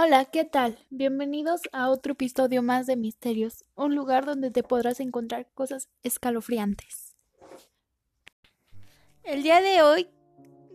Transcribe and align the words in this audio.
Hola, 0.00 0.26
¿qué 0.26 0.44
tal? 0.44 0.78
Bienvenidos 0.90 1.62
a 1.72 1.90
otro 1.90 2.12
episodio 2.12 2.62
más 2.62 2.86
de 2.86 2.94
Misterios, 2.94 3.64
un 3.74 3.96
lugar 3.96 4.24
donde 4.24 4.52
te 4.52 4.62
podrás 4.62 5.00
encontrar 5.00 5.48
cosas 5.54 5.88
escalofriantes. 6.04 7.16
El 9.24 9.42
día 9.42 9.60
de 9.60 9.82
hoy 9.82 10.08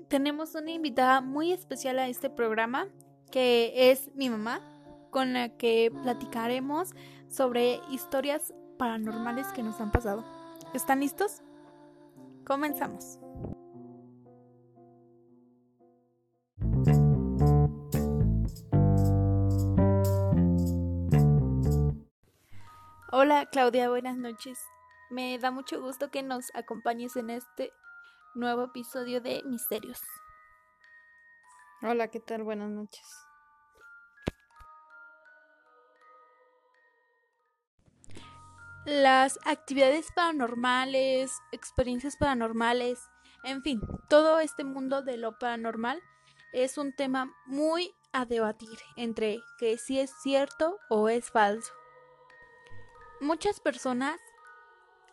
tenemos 0.10 0.56
una 0.56 0.72
invitada 0.72 1.22
muy 1.22 1.54
especial 1.54 2.00
a 2.00 2.10
este 2.10 2.30
programa, 2.30 2.90
que 3.32 3.92
es 3.92 4.14
mi 4.14 4.30
mamá, 4.30 4.60
con 5.10 5.32
la 5.32 5.56
que 5.56 5.90
platicaremos 6.04 6.90
sobre 7.30 7.80
historias 7.90 8.54
paranormales 8.78 9.48
que 9.54 9.64
nos 9.64 9.80
han 9.80 9.94
pasado. 9.94 10.26
¿Están 10.74 11.00
listos? 11.00 11.42
Comenzamos. 12.44 13.23
Hola 23.16 23.46
Claudia, 23.46 23.90
buenas 23.90 24.18
noches. 24.18 24.60
Me 25.12 25.38
da 25.38 25.52
mucho 25.52 25.80
gusto 25.80 26.10
que 26.10 26.24
nos 26.24 26.46
acompañes 26.56 27.16
en 27.16 27.30
este 27.30 27.72
nuevo 28.34 28.64
episodio 28.64 29.22
de 29.22 29.44
Misterios. 29.46 30.02
Hola, 31.84 32.08
¿qué 32.08 32.20
tal? 32.20 32.42
Buenas 32.42 32.72
noches. 32.72 33.06
Las 38.88 39.38
actividades 39.46 40.08
paranormales, 40.16 41.38
experiencias 41.52 42.18
paranormales, 42.18 42.98
en 43.44 43.62
fin, 43.62 43.80
todo 44.10 44.40
este 44.40 44.64
mundo 44.64 45.04
de 45.04 45.18
lo 45.18 45.38
paranormal 45.38 46.02
es 46.52 46.80
un 46.80 46.96
tema 46.96 47.32
muy 47.46 47.94
a 48.12 48.26
debatir 48.26 48.80
entre 48.96 49.40
que 49.60 49.78
si 49.78 50.00
es 50.00 50.12
cierto 50.24 50.80
o 50.90 51.10
es 51.10 51.30
falso. 51.30 51.72
Muchas 53.24 53.62
personas 53.62 54.20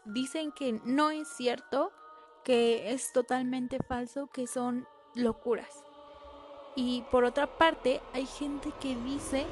dicen 0.04 0.50
que 0.50 0.80
no 0.84 1.10
es 1.10 1.28
cierto, 1.28 1.92
que 2.42 2.92
es 2.92 3.12
totalmente 3.12 3.78
falso, 3.86 4.26
que 4.26 4.48
son 4.48 4.84
locuras. 5.14 5.84
Y 6.74 7.02
por 7.12 7.22
otra 7.22 7.46
parte, 7.46 8.00
hay 8.12 8.26
gente 8.26 8.72
que 8.80 8.96
dice 8.96 9.46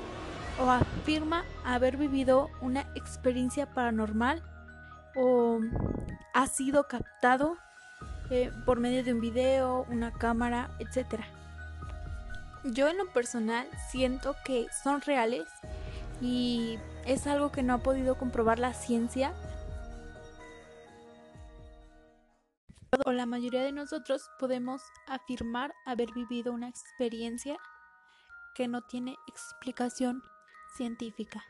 o 0.60 0.68
afirma 0.68 1.44
haber 1.64 1.96
vivido 1.96 2.50
una 2.60 2.80
experiencia 2.96 3.72
paranormal 3.74 4.42
o 5.14 5.60
ha 6.34 6.46
sido 6.48 6.88
captado 6.88 7.56
eh, 8.28 8.50
por 8.66 8.80
medio 8.80 9.04
de 9.04 9.12
un 9.12 9.20
video, 9.20 9.86
una 9.88 10.12
cámara, 10.12 10.68
etc. 10.80 11.22
Yo 12.64 12.88
en 12.88 12.98
lo 12.98 13.06
personal 13.12 13.68
siento 13.92 14.34
que 14.44 14.66
son 14.82 15.00
reales 15.00 15.46
y 16.20 16.78
es 17.06 17.26
algo 17.26 17.52
que 17.52 17.62
no 17.62 17.74
ha 17.74 17.78
podido 17.78 18.16
comprobar 18.16 18.58
la 18.58 18.72
ciencia. 18.72 19.34
La 23.06 23.26
mayoría 23.26 23.62
de 23.62 23.72
nosotros 23.72 24.30
podemos 24.38 24.82
afirmar 25.06 25.74
haber 25.86 26.12
vivido 26.12 26.52
una 26.52 26.68
experiencia 26.68 27.58
que 28.54 28.68
no 28.68 28.82
tiene 28.82 29.16
explicación 29.28 30.22
científica. 30.76 31.44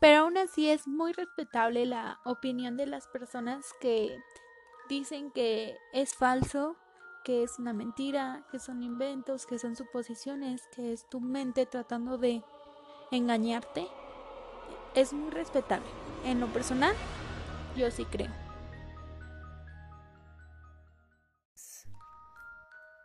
Pero 0.00 0.22
aún 0.22 0.36
así 0.36 0.68
es 0.68 0.86
muy 0.86 1.12
respetable 1.12 1.86
la 1.86 2.20
opinión 2.24 2.76
de 2.76 2.86
las 2.86 3.06
personas 3.08 3.64
que 3.80 4.18
dicen 4.88 5.30
que 5.30 5.76
es 5.92 6.14
falso, 6.14 6.76
que 7.24 7.42
es 7.42 7.58
una 7.58 7.72
mentira, 7.72 8.46
que 8.50 8.58
son 8.58 8.82
inventos, 8.82 9.46
que 9.46 9.58
son 9.58 9.74
suposiciones, 9.74 10.62
que 10.74 10.92
es 10.92 11.08
tu 11.08 11.20
mente 11.20 11.66
tratando 11.66 12.18
de 12.18 12.44
engañarte 13.10 13.86
es 14.94 15.12
muy 15.12 15.30
respetable. 15.30 15.86
En 16.24 16.40
lo 16.40 16.46
personal, 16.48 16.94
yo 17.76 17.90
sí 17.90 18.04
creo. 18.06 18.30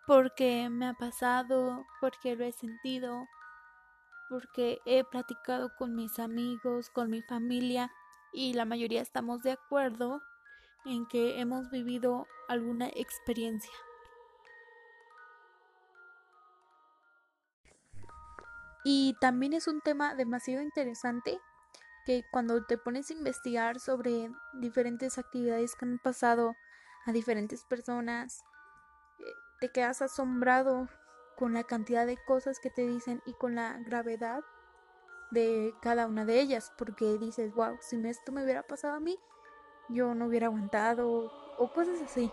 Porque 0.07 0.69
me 0.69 0.88
ha 0.88 0.94
pasado, 0.94 1.85
porque 2.00 2.35
lo 2.35 2.44
he 2.44 2.51
sentido, 2.51 3.28
porque 4.29 4.79
he 4.85 5.03
platicado 5.03 5.75
con 5.78 5.95
mis 5.95 6.17
amigos, 6.19 6.90
con 6.90 7.09
mi 7.09 7.22
familia 7.22 7.91
y 8.34 8.53
la 8.53 8.66
mayoría 8.66 9.01
estamos 9.01 9.41
de 9.44 9.51
acuerdo 9.51 10.22
en 10.85 11.06
que 11.07 11.40
hemos 11.40 11.69
vivido 11.69 12.28
alguna 12.47 12.88
experiencia. 12.88 13.72
Y 18.84 19.16
también 19.19 19.53
es 19.53 19.68
un 19.68 19.81
tema 19.81 20.16
demasiado 20.16 20.64
interesante 20.64 21.40
que 22.06 22.24
cuando 22.31 22.64
te 22.66 22.78
pones 22.78 23.09
a 23.09 23.14
investigar 23.14 23.80
sobre 23.80 24.31
diferentes 24.53 25.18
actividades 25.18 25.75
que 25.75 25.86
han 25.86 26.00
pasado 26.00 26.56
a 27.06 27.12
diferentes 27.12 27.64
personas, 27.64 28.44
eh, 29.20 29.24
te 29.59 29.70
quedas 29.70 30.02
asombrado 30.02 30.88
con 31.38 31.53
la 31.53 31.64
cantidad 31.64 32.06
de 32.06 32.18
cosas 32.18 32.59
que 32.59 32.70
te 32.72 32.88
dicen 32.88 33.22
y 33.25 33.34
con 33.34 33.56
la 33.56 33.78
gravedad 33.80 34.44
de 35.30 35.74
cada 35.81 36.08
una 36.08 36.25
de 36.25 36.41
ellas, 36.41 36.74
porque 36.78 37.18
dices, 37.18 37.53
wow, 37.53 37.78
si 37.81 37.96
esto 38.08 38.31
me 38.31 38.44
hubiera 38.44 38.64
pasado 38.64 38.96
a 38.96 39.00
mí, 39.00 39.18
yo 39.90 40.16
no 40.16 40.25
hubiera 40.25 40.47
aguantado 40.47 41.31
o 41.58 41.74
cosas 41.74 42.02
así 42.02 42.31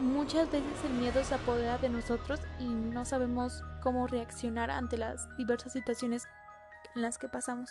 muchas 0.00 0.50
veces 0.50 0.84
el 0.84 0.92
miedo 0.94 1.22
se 1.24 1.34
apodera 1.34 1.78
de 1.78 1.88
nosotros 1.88 2.40
y 2.58 2.64
no 2.64 3.04
sabemos 3.04 3.62
cómo 3.82 4.06
reaccionar 4.06 4.70
ante 4.70 4.96
las 4.96 5.26
diversas 5.36 5.72
situaciones 5.72 6.24
en 6.94 7.02
las 7.02 7.18
que 7.18 7.28
pasamos. 7.28 7.70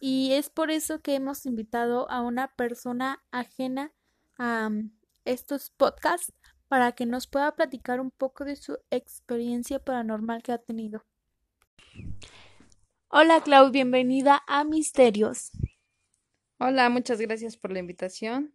Y 0.00 0.32
es 0.32 0.48
por 0.48 0.70
eso 0.70 1.00
que 1.00 1.16
hemos 1.16 1.44
invitado 1.44 2.08
a 2.10 2.20
una 2.20 2.48
persona 2.54 3.22
ajena 3.32 3.92
a 4.38 4.68
um, 4.68 4.90
estos 5.24 5.70
podcasts 5.70 6.32
para 6.68 6.92
que 6.92 7.06
nos 7.06 7.26
pueda 7.26 7.56
platicar 7.56 8.00
un 8.00 8.10
poco 8.10 8.44
de 8.44 8.54
su 8.54 8.78
experiencia 8.90 9.80
paranormal 9.80 10.42
que 10.42 10.52
ha 10.52 10.58
tenido. 10.58 11.04
Hola 13.08 13.40
Clau, 13.40 13.70
bienvenida 13.70 14.42
a 14.46 14.64
Misterios. 14.64 15.50
Hola, 16.60 16.88
muchas 16.88 17.20
gracias 17.20 17.56
por 17.56 17.70
la 17.70 17.78
invitación. 17.78 18.52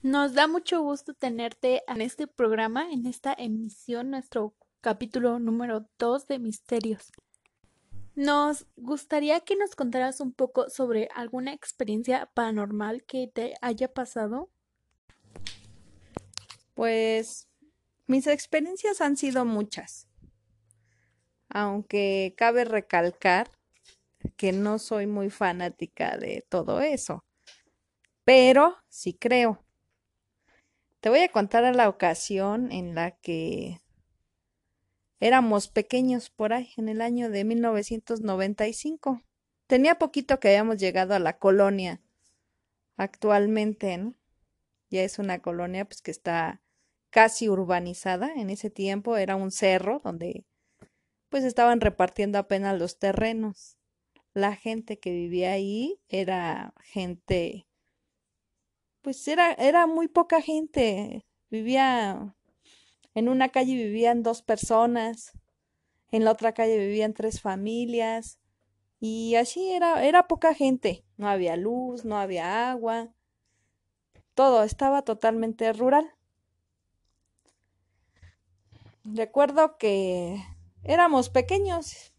Nos 0.00 0.32
da 0.32 0.46
mucho 0.46 0.80
gusto 0.80 1.12
tenerte 1.12 1.82
en 1.86 2.00
este 2.00 2.26
programa, 2.26 2.90
en 2.90 3.04
esta 3.04 3.34
emisión, 3.36 4.08
nuestro 4.08 4.54
capítulo 4.80 5.38
número 5.38 5.86
2 5.98 6.26
de 6.28 6.38
Misterios. 6.38 7.12
Nos 8.14 8.66
gustaría 8.76 9.40
que 9.40 9.54
nos 9.54 9.76
contaras 9.76 10.22
un 10.22 10.32
poco 10.32 10.70
sobre 10.70 11.10
alguna 11.14 11.52
experiencia 11.52 12.30
paranormal 12.32 13.04
que 13.04 13.28
te 13.28 13.52
haya 13.60 13.92
pasado. 13.92 14.48
Pues 16.72 17.48
mis 18.06 18.26
experiencias 18.26 19.02
han 19.02 19.18
sido 19.18 19.44
muchas, 19.44 20.08
aunque 21.50 22.32
cabe 22.38 22.64
recalcar 22.64 23.59
que 24.36 24.52
no 24.52 24.78
soy 24.78 25.06
muy 25.06 25.30
fanática 25.30 26.16
de 26.16 26.44
todo 26.48 26.80
eso, 26.80 27.24
pero 28.24 28.76
sí 28.88 29.14
creo. 29.14 29.64
Te 31.00 31.08
voy 31.08 31.20
a 31.20 31.32
contar 31.32 31.64
a 31.64 31.72
la 31.72 31.88
ocasión 31.88 32.70
en 32.72 32.94
la 32.94 33.12
que 33.12 33.80
éramos 35.18 35.68
pequeños 35.68 36.30
por 36.30 36.52
ahí, 36.52 36.70
en 36.76 36.88
el 36.88 37.00
año 37.00 37.30
de 37.30 37.44
1995. 37.44 39.22
Tenía 39.66 39.98
poquito 39.98 40.40
que 40.40 40.48
habíamos 40.48 40.78
llegado 40.78 41.14
a 41.14 41.18
la 41.18 41.38
colonia 41.38 42.00
actualmente. 42.96 44.12
Ya 44.90 45.02
es 45.02 45.18
una 45.18 45.40
colonia 45.40 45.84
pues 45.86 46.02
que 46.02 46.10
está 46.10 46.60
casi 47.08 47.48
urbanizada. 47.48 48.32
En 48.34 48.50
ese 48.50 48.68
tiempo 48.68 49.16
era 49.16 49.36
un 49.36 49.50
cerro 49.50 50.00
donde 50.04 50.44
pues 51.30 51.44
estaban 51.44 51.80
repartiendo 51.80 52.38
apenas 52.38 52.78
los 52.78 52.98
terrenos 52.98 53.79
la 54.34 54.54
gente 54.56 54.98
que 54.98 55.10
vivía 55.10 55.52
ahí 55.52 56.00
era 56.08 56.74
gente, 56.82 57.66
pues 59.02 59.26
era, 59.28 59.52
era 59.52 59.86
muy 59.86 60.08
poca 60.08 60.40
gente. 60.40 61.24
Vivía, 61.50 62.36
en 63.14 63.28
una 63.28 63.48
calle 63.48 63.74
vivían 63.74 64.22
dos 64.22 64.42
personas, 64.42 65.32
en 66.10 66.24
la 66.24 66.32
otra 66.32 66.52
calle 66.52 66.78
vivían 66.78 67.14
tres 67.14 67.40
familias, 67.40 68.38
y 69.00 69.34
así 69.36 69.72
era, 69.72 70.04
era 70.04 70.28
poca 70.28 70.54
gente. 70.54 71.04
No 71.16 71.28
había 71.28 71.56
luz, 71.56 72.04
no 72.04 72.16
había 72.18 72.70
agua, 72.70 73.14
todo 74.34 74.62
estaba 74.62 75.02
totalmente 75.02 75.72
rural. 75.72 76.14
Recuerdo 79.04 79.76
que 79.78 80.42
éramos 80.84 81.30
pequeños 81.30 82.09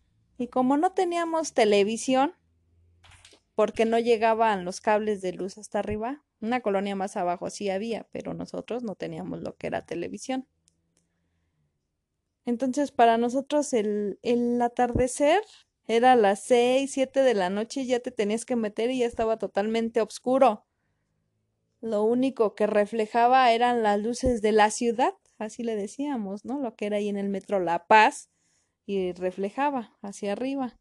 y 0.42 0.48
como 0.48 0.76
no 0.76 0.94
teníamos 0.94 1.54
televisión, 1.54 2.34
porque 3.54 3.86
no 3.86 4.00
llegaban 4.00 4.66
los 4.66 4.82
cables 4.82 5.22
de 5.22 5.34
luz 5.34 5.58
hasta 5.58 5.80
arriba, 5.80 6.24
Una 6.42 6.62
colonia 6.62 6.96
más 6.96 7.18
abajo 7.18 7.52
sí 7.52 7.70
había, 7.70 8.08
pero 8.12 8.34
nosotros 8.34 8.82
no 8.82 8.96
teníamos 8.96 9.42
lo 9.42 9.56
que 9.56 9.68
era 9.68 9.86
televisión. 9.86 10.48
Entonces, 12.48 12.92
para 12.92 13.20
nosotros 13.20 13.72
el, 13.74 14.18
atardecer 14.60 15.44
era 15.86 16.16
las 16.16 16.42
seis, 16.42 16.94
siete 16.94 17.22
de 17.22 17.36
la 17.36 17.52
noche 17.52 17.86
ya 17.86 18.00
te 18.00 18.10
tenías 18.10 18.44
que 18.44 18.56
meter 18.56 18.90
y 18.90 18.98
ya 19.00 19.06
estaba 19.06 19.38
totalmente 19.38 20.02
oscuro. 20.02 20.66
Lo 21.80 22.02
único 22.02 22.56
que 22.56 22.66
reflejaba 22.66 23.52
eran 23.52 23.84
las 23.84 24.02
luces 24.02 24.42
de 24.42 24.54
la 24.54 24.72
ciudad, 24.72 25.14
así 25.38 25.62
le 25.62 25.76
decíamos, 25.76 26.46
¿no? 26.46 26.60
Lo 26.60 26.76
que 26.76 26.88
era 26.88 26.98
ahí 26.98 27.10
en 27.10 27.18
el 27.18 27.30
metro 27.30 27.60
La 27.60 27.86
Paz 27.86 28.32
y 28.86 29.14
reflejaba 29.14 29.98
hacia 30.02 30.34
arriba 30.34 30.78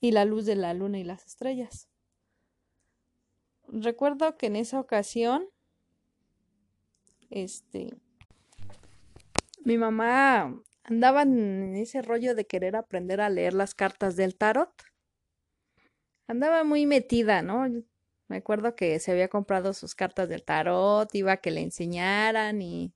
y 0.00 0.12
la 0.12 0.24
luz 0.24 0.46
de 0.46 0.56
la 0.56 0.74
luna 0.74 0.98
y 0.98 1.04
las 1.04 1.26
estrellas. 1.26 1.88
Recuerdo 3.68 4.36
que 4.36 4.46
en 4.46 4.56
esa 4.56 4.80
ocasión, 4.80 5.48
este, 7.30 7.94
mi 9.64 9.78
mamá 9.78 10.60
andaba 10.84 11.22
en 11.22 11.76
ese 11.76 12.02
rollo 12.02 12.34
de 12.34 12.46
querer 12.46 12.76
aprender 12.76 13.20
a 13.20 13.30
leer 13.30 13.54
las 13.54 13.74
cartas 13.74 14.16
del 14.16 14.36
tarot. 14.36 14.70
Andaba 16.26 16.64
muy 16.64 16.86
metida, 16.86 17.42
¿no? 17.42 17.66
Me 18.28 18.36
acuerdo 18.36 18.74
que 18.74 18.98
se 18.98 19.12
había 19.12 19.28
comprado 19.28 19.72
sus 19.72 19.94
cartas 19.94 20.28
del 20.28 20.44
tarot, 20.44 21.14
iba 21.14 21.32
a 21.32 21.36
que 21.36 21.50
le 21.50 21.60
enseñaran 21.60 22.60
y, 22.62 22.92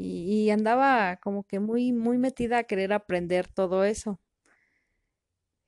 y, 0.00 0.48
andaba 0.50 1.16
como 1.16 1.42
que 1.42 1.58
muy, 1.58 1.92
muy 1.92 2.18
metida 2.18 2.58
a 2.58 2.64
querer 2.64 2.92
aprender 2.92 3.48
todo 3.48 3.84
eso. 3.84 4.20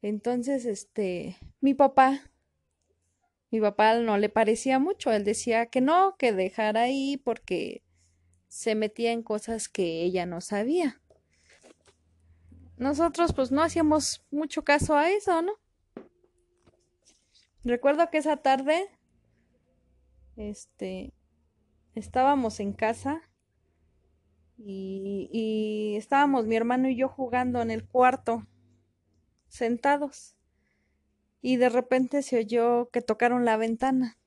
Entonces, 0.03 0.65
este, 0.67 1.37
mi 1.61 1.75
papá, 1.75 2.21
mi 3.50 3.61
papá 3.61 3.99
no 3.99 4.17
le 4.19 4.29
parecía 4.29 4.79
mucho, 4.79 5.11
él 5.11 5.25
decía 5.25 5.67
que 5.67 5.81
no, 5.81 6.15
que 6.17 6.32
dejara 6.32 6.82
ahí 6.82 7.17
porque 7.17 7.82
se 8.47 8.77
metía 8.77 9.11
en 9.11 9.25
cosas 9.25 9.69
que 9.69 10.05
ella 10.05 10.27
no 10.27 10.41
sabía. 10.41 11.03
Nosotros 12.76 13.33
pues 13.33 13.50
no 13.50 13.62
hacíamos 13.62 14.25
mucho 14.31 14.62
caso 14.62 14.97
a 14.97 15.11
eso, 15.11 15.43
¿no? 15.43 15.53
Recuerdo 17.65 18.09
que 18.11 18.19
esa 18.19 18.37
tarde, 18.37 18.88
este, 20.37 21.12
estábamos 21.94 22.61
en 22.61 22.73
casa 22.73 23.30
y, 24.67 25.95
estábamos 25.97 26.47
mi 26.47 26.57
hermano 26.57 26.89
y 26.89 26.97
yo 26.97 27.09
jugando 27.09 27.62
en 27.62 27.71
el 27.71 27.87
cuarto, 27.87 28.47
sentados. 29.49 30.37
Y 31.43 31.57
de 31.57 31.69
repente 31.69 32.23
se 32.23 32.39
oyó 32.39 32.91
que 32.91 33.01
tocaron 33.01 33.45
la 33.45 33.57
ventana. 33.57 34.19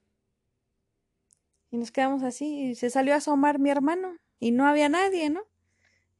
Y 1.70 1.78
nos 1.78 1.92
quedamos 1.92 2.24
así 2.24 2.70
y 2.70 2.76
se 2.76 2.90
salió 2.90 3.14
a 3.14 3.18
asomar 3.18 3.60
mi 3.60 3.70
hermano 3.70 4.18
y 4.40 4.52
no 4.52 4.68
había 4.68 4.90
nadie, 4.90 5.30
¿no? 5.30 5.42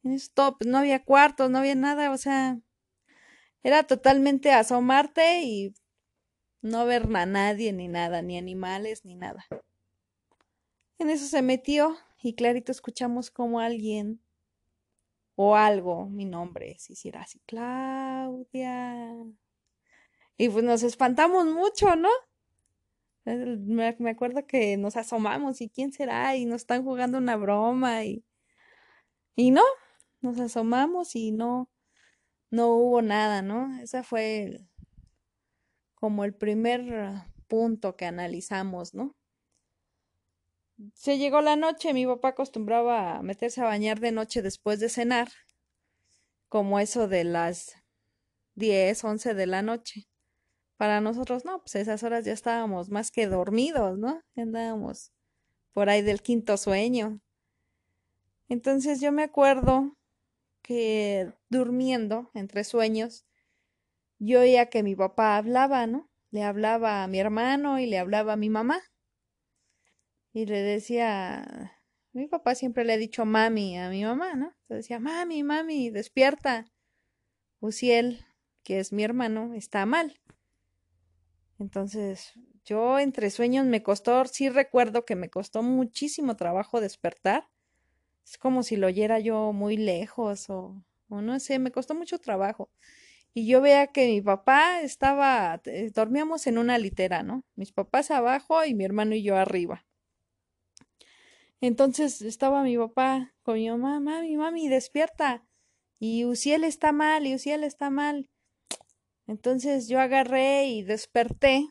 En 0.04 0.12
stop, 0.14 0.64
no 0.66 0.80
había 0.80 1.04
cuartos, 1.04 1.50
no 1.50 1.60
había 1.60 1.76
nada, 1.76 2.12
o 2.12 2.18
sea, 2.18 2.60
era 3.64 3.84
totalmente 3.84 4.52
asomarte 4.52 5.44
y 5.44 5.74
no 6.62 6.86
ver 6.86 7.08
a 7.16 7.26
nadie 7.26 7.74
ni 7.74 7.88
nada, 7.88 8.22
ni 8.22 8.38
animales 8.38 9.06
ni 9.06 9.16
nada. 9.16 9.46
En 10.98 11.10
eso 11.10 11.26
se 11.26 11.42
metió 11.42 11.98
y 12.24 12.34
clarito 12.36 12.72
escuchamos 12.72 13.30
como 13.32 13.60
alguien 13.60 14.22
o 15.36 15.56
algo, 15.56 16.08
mi 16.10 16.26
nombre, 16.26 16.76
si 16.80 16.94
hiciera 16.94 17.22
así, 17.22 17.42
Claudia. 17.46 19.16
Y 20.38 20.50
pues 20.50 20.64
nos 20.64 20.84
espantamos 20.84 21.46
mucho, 21.46 21.96
¿no? 21.96 22.10
Me, 23.26 23.96
me, 24.00 24.10
acuerdo 24.10 24.46
que 24.46 24.78
nos 24.78 24.98
asomamos 24.98 25.62
y 25.62 25.70
quién 25.70 25.94
será 25.94 26.36
y 26.36 26.46
nos 26.46 26.62
están 26.62 26.84
jugando 26.84 27.18
una 27.18 27.38
broma 27.38 28.04
y 28.04 28.26
y 29.36 29.52
no, 29.52 29.64
nos 30.22 30.40
asomamos 30.40 31.16
y 31.16 31.32
no 31.32 31.70
no 32.52 32.70
hubo 32.70 33.02
nada, 33.02 33.42
¿no? 33.42 33.80
Esa 33.80 34.04
fue 34.04 34.62
como 35.96 36.24
el 36.24 36.36
primer 36.36 37.24
punto 37.48 37.96
que 37.96 38.06
analizamos, 38.06 38.94
¿no? 38.94 39.16
Se 40.94 41.18
llegó 41.18 41.42
la 41.42 41.56
noche, 41.56 41.94
mi 41.94 42.06
papá 42.06 42.30
acostumbraba 42.30 43.18
a 43.18 43.24
meterse 43.24 43.62
a 43.62 43.66
bañar 43.66 44.00
de 44.00 44.12
noche 44.12 44.42
después 44.42 44.80
de 44.80 44.90
cenar, 44.90 45.30
como 46.50 46.80
eso 46.80 47.08
de 47.08 47.24
las 47.24 47.76
10, 48.56 49.04
11 49.04 49.34
de 49.34 49.48
la 49.48 49.62
noche. 49.62 50.08
Para 50.78 51.02
nosotros 51.02 51.46
no, 51.46 51.60
pues 51.60 51.76
esas 51.76 52.04
horas 52.04 52.26
ya 52.26 52.34
estábamos 52.34 52.90
más 52.90 53.12
que 53.12 53.28
dormidos, 53.28 53.98
¿no? 53.98 54.22
Andábamos 54.36 55.12
por 55.74 55.90
ahí 55.90 56.02
del 56.02 56.22
quinto 56.22 56.58
sueño. 56.58 57.20
Entonces 58.50 59.02
yo 59.02 59.12
me 59.12 59.24
acuerdo 59.24 59.98
que 60.62 61.34
durmiendo 61.50 62.32
entre 62.34 62.64
sueños, 62.64 63.26
yo 64.20 64.42
oía 64.42 64.68
que 64.70 64.84
mi 64.84 64.96
papá 64.96 65.38
hablaba, 65.38 65.88
¿no? 65.88 66.10
Le 66.32 66.44
hablaba 66.44 67.04
a 67.04 67.08
mi 67.08 67.20
hermano 67.20 67.80
y 67.80 67.86
le 67.86 68.00
hablaba 68.00 68.34
a 68.34 68.38
mi 68.38 68.50
mamá. 68.50 68.82
Y 70.34 70.46
le 70.46 70.62
decía, 70.62 71.80
mi 72.12 72.28
papá 72.28 72.56
siempre 72.56 72.84
le 72.84 72.94
ha 72.94 72.98
dicho 72.98 73.26
mami 73.26 73.78
a 73.78 73.90
mi 73.90 74.04
mamá, 74.04 74.34
¿no? 74.34 74.54
Le 74.68 74.78
decía, 74.78 75.00
mami, 75.00 75.44
mami, 75.44 75.90
despierta. 75.90 76.66
Uciel, 77.60 78.26
que 78.64 78.80
es 78.80 78.92
mi 78.92 79.04
hermano, 79.04 79.54
está 79.54 79.86
mal. 79.86 80.20
Entonces, 81.60 82.34
yo 82.66 83.00
entre 83.00 83.30
sueños 83.30 83.66
me 83.66 83.84
costó, 83.84 84.26
sí 84.26 84.50
recuerdo 84.50 85.06
que 85.06 85.16
me 85.16 85.30
costó 85.30 85.64
muchísimo 85.64 86.36
trabajo 86.36 86.82
despertar. 86.82 87.50
Es 88.26 88.38
como 88.38 88.64
si 88.64 88.76
lo 88.76 88.88
oyera 88.88 89.20
yo 89.20 89.54
muy 89.54 89.78
lejos 89.78 90.50
o, 90.50 90.84
o 91.10 91.22
no 91.22 91.40
sé, 91.40 91.60
me 91.60 91.72
costó 91.72 91.94
mucho 91.94 92.20
trabajo 92.20 92.70
y 93.34 93.48
yo 93.48 93.62
veía 93.62 93.88
que 93.88 94.08
mi 94.08 94.22
papá 94.22 94.82
estaba, 94.82 95.60
eh, 95.66 95.92
dormíamos 95.94 96.46
en 96.48 96.58
una 96.58 96.78
litera, 96.78 97.24
¿no? 97.24 97.44
Mis 97.56 97.72
papás 97.72 98.12
abajo 98.12 98.64
y 98.64 98.76
mi 98.76 98.86
hermano 98.86 99.16
y 99.16 99.24
yo 99.24 99.38
arriba. 99.38 99.86
Entonces 101.64 102.22
estaba 102.22 102.62
mi 102.62 102.78
papá 102.78 103.34
con 103.42 103.56
mi 103.56 103.70
mamá, 103.70 104.02
mami, 104.02 104.36
mami, 104.36 104.68
despierta. 104.68 105.46
Y 105.98 106.26
Uciel 106.26 106.66
está 106.66 106.92
mal, 106.92 107.26
y 107.26 107.36
Uciel 107.36 107.64
está 107.64 107.90
mal. 107.90 108.30
Entonces 109.28 109.88
yo 109.88 110.02
agarré 110.02 110.66
y 110.68 110.84
desperté. 110.84 111.70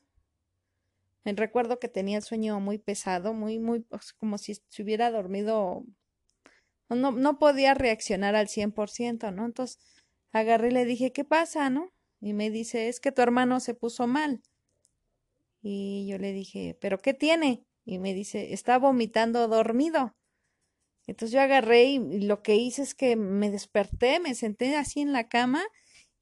Recuerdo 1.26 1.78
que 1.78 1.88
tenía 1.88 2.16
el 2.16 2.22
sueño 2.22 2.58
muy 2.58 2.78
pesado, 2.78 3.34
muy, 3.34 3.58
muy, 3.58 3.84
como 4.16 4.38
si 4.38 4.54
se 4.54 4.82
hubiera 4.82 5.10
dormido. 5.10 5.84
No, 6.88 7.10
no 7.10 7.38
podía 7.38 7.74
reaccionar 7.74 8.34
al 8.34 8.48
cien 8.48 8.72
por 8.72 8.88
ciento, 8.88 9.30
¿no? 9.30 9.44
Entonces 9.44 9.78
agarré 10.30 10.68
y 10.68 10.72
le 10.72 10.84
dije, 10.86 11.12
¿qué 11.12 11.24
pasa, 11.24 11.68
no? 11.68 11.92
Y 12.18 12.32
me 12.32 12.48
dice, 12.48 12.88
es 12.88 12.98
que 12.98 13.12
tu 13.12 13.20
hermano 13.20 13.60
se 13.60 13.74
puso 13.74 14.06
mal. 14.06 14.40
Y 15.60 16.06
yo 16.08 16.16
le 16.16 16.32
dije, 16.32 16.78
¿pero 16.80 16.96
qué 16.96 17.12
tiene? 17.12 17.66
Y 17.84 17.98
me 17.98 18.14
dice, 18.14 18.52
está 18.52 18.78
vomitando 18.78 19.48
dormido. 19.48 20.14
Entonces 21.06 21.32
yo 21.32 21.40
agarré 21.40 21.84
y 21.84 22.20
lo 22.20 22.42
que 22.42 22.56
hice 22.56 22.82
es 22.82 22.94
que 22.94 23.16
me 23.16 23.50
desperté, 23.50 24.20
me 24.20 24.34
senté 24.34 24.76
así 24.76 25.00
en 25.00 25.12
la 25.12 25.28
cama 25.28 25.62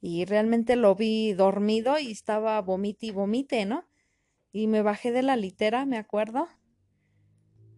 y 0.01 0.25
realmente 0.25 0.77
lo 0.77 0.95
vi 0.95 1.35
dormido 1.35 1.99
y 1.99 2.11
estaba 2.11 2.61
vomite 2.63 3.07
y 3.07 3.11
vomite, 3.11 3.67
¿no? 3.67 3.85
Y 4.53 4.67
me 4.67 4.83
bajé 4.83 5.13
de 5.13 5.23
la 5.23 5.37
litera, 5.37 5.85
me 5.85 5.99
acuerdo. 5.99 6.49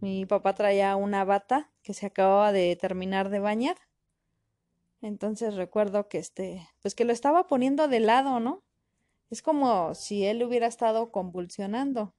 Mi 0.01 0.27
papá 0.27 0.55
traía 0.55 0.95
una 0.97 1.25
bata 1.25 1.71
que 1.83 1.95
se 1.95 2.07
acababa 2.07 2.53
de 2.53 2.77
terminar 2.77 3.29
de 3.29 3.41
bañar. 3.41 3.77
Entonces 5.01 5.57
recuerdo 5.57 6.09
que 6.09 6.19
este, 6.19 6.69
pues 6.81 6.95
que 6.95 7.05
lo 7.05 7.13
estaba 7.13 7.49
poniendo 7.49 7.89
de 7.89 8.01
lado, 8.01 8.39
¿no? 8.39 8.63
Es 9.31 9.43
como 9.43 9.95
si 9.95 10.25
él 10.25 10.43
hubiera 10.45 10.69
estado 10.69 11.11
convulsionando. 11.11 12.15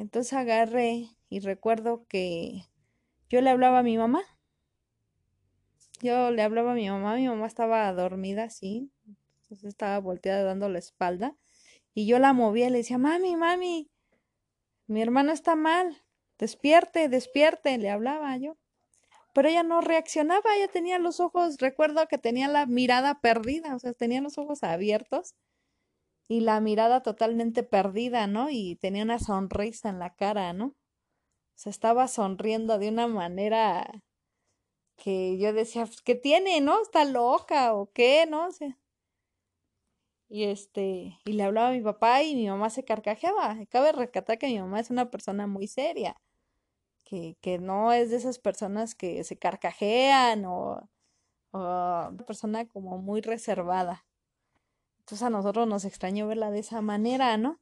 Entonces 0.00 0.32
agarré 0.32 1.10
y 1.28 1.40
recuerdo 1.40 2.06
que 2.08 2.62
yo 3.28 3.42
le 3.42 3.50
hablaba 3.50 3.80
a 3.80 3.82
mi 3.82 3.98
mamá. 3.98 4.22
Yo 6.00 6.30
le 6.30 6.40
hablaba 6.42 6.72
a 6.72 6.74
mi 6.74 6.88
mamá, 6.88 7.16
mi 7.16 7.28
mamá 7.28 7.46
estaba 7.46 7.92
dormida 7.92 8.44
así, 8.44 8.90
entonces 9.42 9.68
estaba 9.68 9.98
volteada 9.98 10.42
dando 10.42 10.70
la 10.70 10.78
espalda 10.78 11.36
y 11.92 12.06
yo 12.06 12.18
la 12.18 12.32
movía 12.32 12.68
y 12.68 12.70
le 12.70 12.78
decía, 12.78 12.96
mami, 12.96 13.36
mami, 13.36 13.90
mi 14.86 15.02
hermano 15.02 15.32
está 15.32 15.54
mal, 15.54 16.02
despierte, 16.38 17.10
despierte, 17.10 17.76
le 17.76 17.90
hablaba 17.90 18.34
yo 18.38 18.56
pero 19.32 19.48
ella 19.48 19.62
no 19.62 19.80
reaccionaba, 19.80 20.56
ella 20.56 20.68
tenía 20.68 20.98
los 20.98 21.20
ojos, 21.20 21.58
recuerdo 21.58 22.06
que 22.08 22.18
tenía 22.18 22.48
la 22.48 22.66
mirada 22.66 23.20
perdida, 23.20 23.76
o 23.76 23.78
sea, 23.78 23.92
tenía 23.92 24.20
los 24.20 24.38
ojos 24.38 24.62
abiertos 24.62 25.34
y 26.30 26.40
la 26.40 26.60
mirada 26.60 27.02
totalmente 27.02 27.64
perdida, 27.64 28.28
¿no? 28.28 28.50
Y 28.50 28.76
tenía 28.76 29.02
una 29.02 29.18
sonrisa 29.18 29.88
en 29.88 29.98
la 29.98 30.14
cara, 30.14 30.52
¿no? 30.52 30.66
O 30.66 30.74
sea, 31.56 31.70
estaba 31.70 32.08
sonriendo 32.08 32.78
de 32.78 32.88
una 32.90 33.08
manera 33.08 34.04
que 34.96 35.38
yo 35.38 35.52
decía, 35.52 35.86
pues, 35.86 36.02
¿qué 36.02 36.14
tiene, 36.14 36.60
no? 36.60 36.80
¿Está 36.82 37.04
loca 37.04 37.74
o 37.74 37.90
qué, 37.92 38.26
no? 38.30 38.46
O 38.46 38.52
sea, 38.52 38.78
y 40.28 40.44
este, 40.44 41.18
y 41.24 41.32
le 41.32 41.42
hablaba 41.42 41.70
a 41.70 41.72
mi 41.72 41.80
papá 41.82 42.22
y 42.22 42.36
mi 42.36 42.48
mamá 42.48 42.70
se 42.70 42.84
carcajeaba. 42.84 43.56
Cabe 43.68 43.92
recatar 43.92 44.38
que 44.38 44.46
mi 44.46 44.60
mamá 44.60 44.78
es 44.80 44.90
una 44.90 45.10
persona 45.10 45.48
muy 45.48 45.66
seria, 45.66 46.16
que, 47.04 47.36
que 47.40 47.58
no 47.58 47.92
es 47.92 48.10
de 48.10 48.18
esas 48.18 48.38
personas 48.38 48.94
que 48.94 49.24
se 49.24 49.38
carcajean 49.38 50.44
o, 50.46 50.88
o 51.52 51.58
una 51.60 52.24
persona 52.26 52.68
como 52.68 52.98
muy 52.98 53.22
reservada. 53.22 54.06
Entonces 55.10 55.26
a 55.26 55.30
nosotros 55.30 55.66
nos 55.66 55.84
extrañó 55.84 56.28
verla 56.28 56.52
de 56.52 56.60
esa 56.60 56.82
manera, 56.82 57.36
¿no? 57.36 57.60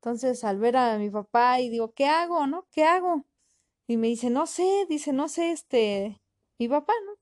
Entonces 0.00 0.42
al 0.42 0.58
ver 0.58 0.76
a 0.76 0.98
mi 0.98 1.10
papá 1.10 1.60
y 1.60 1.68
digo, 1.68 1.92
¿qué 1.92 2.06
hago, 2.06 2.48
no? 2.48 2.66
¿Qué 2.72 2.82
hago? 2.82 3.24
Y 3.86 3.96
me 3.96 4.08
dice, 4.08 4.30
no 4.30 4.48
sé, 4.48 4.84
dice, 4.88 5.12
no 5.12 5.28
sé, 5.28 5.52
este, 5.52 6.20
mi 6.58 6.68
papá, 6.68 6.92
¿no? 7.06 7.12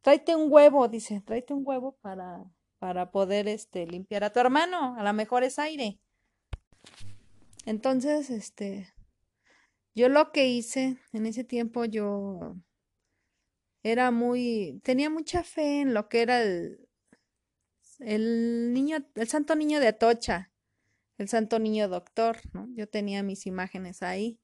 Tráete 0.00 0.34
un 0.36 0.50
huevo, 0.50 0.88
dice, 0.88 1.20
tráete 1.20 1.52
un 1.52 1.64
huevo 1.66 1.98
para, 2.00 2.50
para 2.78 3.10
poder, 3.10 3.46
este, 3.46 3.86
limpiar 3.86 4.24
a 4.24 4.32
tu 4.32 4.40
hermano, 4.40 4.96
a 4.96 5.02
lo 5.02 5.12
mejor 5.12 5.44
es 5.44 5.58
aire. 5.58 6.00
Entonces, 7.66 8.30
este, 8.30 8.90
yo 9.94 10.08
lo 10.08 10.32
que 10.32 10.48
hice 10.48 10.96
en 11.12 11.26
ese 11.26 11.44
tiempo, 11.44 11.84
yo 11.84 12.56
era 13.82 14.10
muy, 14.12 14.80
tenía 14.82 15.10
mucha 15.10 15.42
fe 15.44 15.82
en 15.82 15.92
lo 15.92 16.08
que 16.08 16.22
era 16.22 16.40
el, 16.40 16.89
el 18.00 18.72
niño, 18.72 18.98
el 19.14 19.28
santo 19.28 19.54
niño 19.56 19.80
de 19.80 19.88
Atocha, 19.88 20.50
el 21.18 21.28
santo 21.28 21.58
niño 21.58 21.88
doctor, 21.88 22.38
¿no? 22.52 22.68
Yo 22.74 22.88
tenía 22.88 23.22
mis 23.22 23.46
imágenes 23.46 24.02
ahí. 24.02 24.38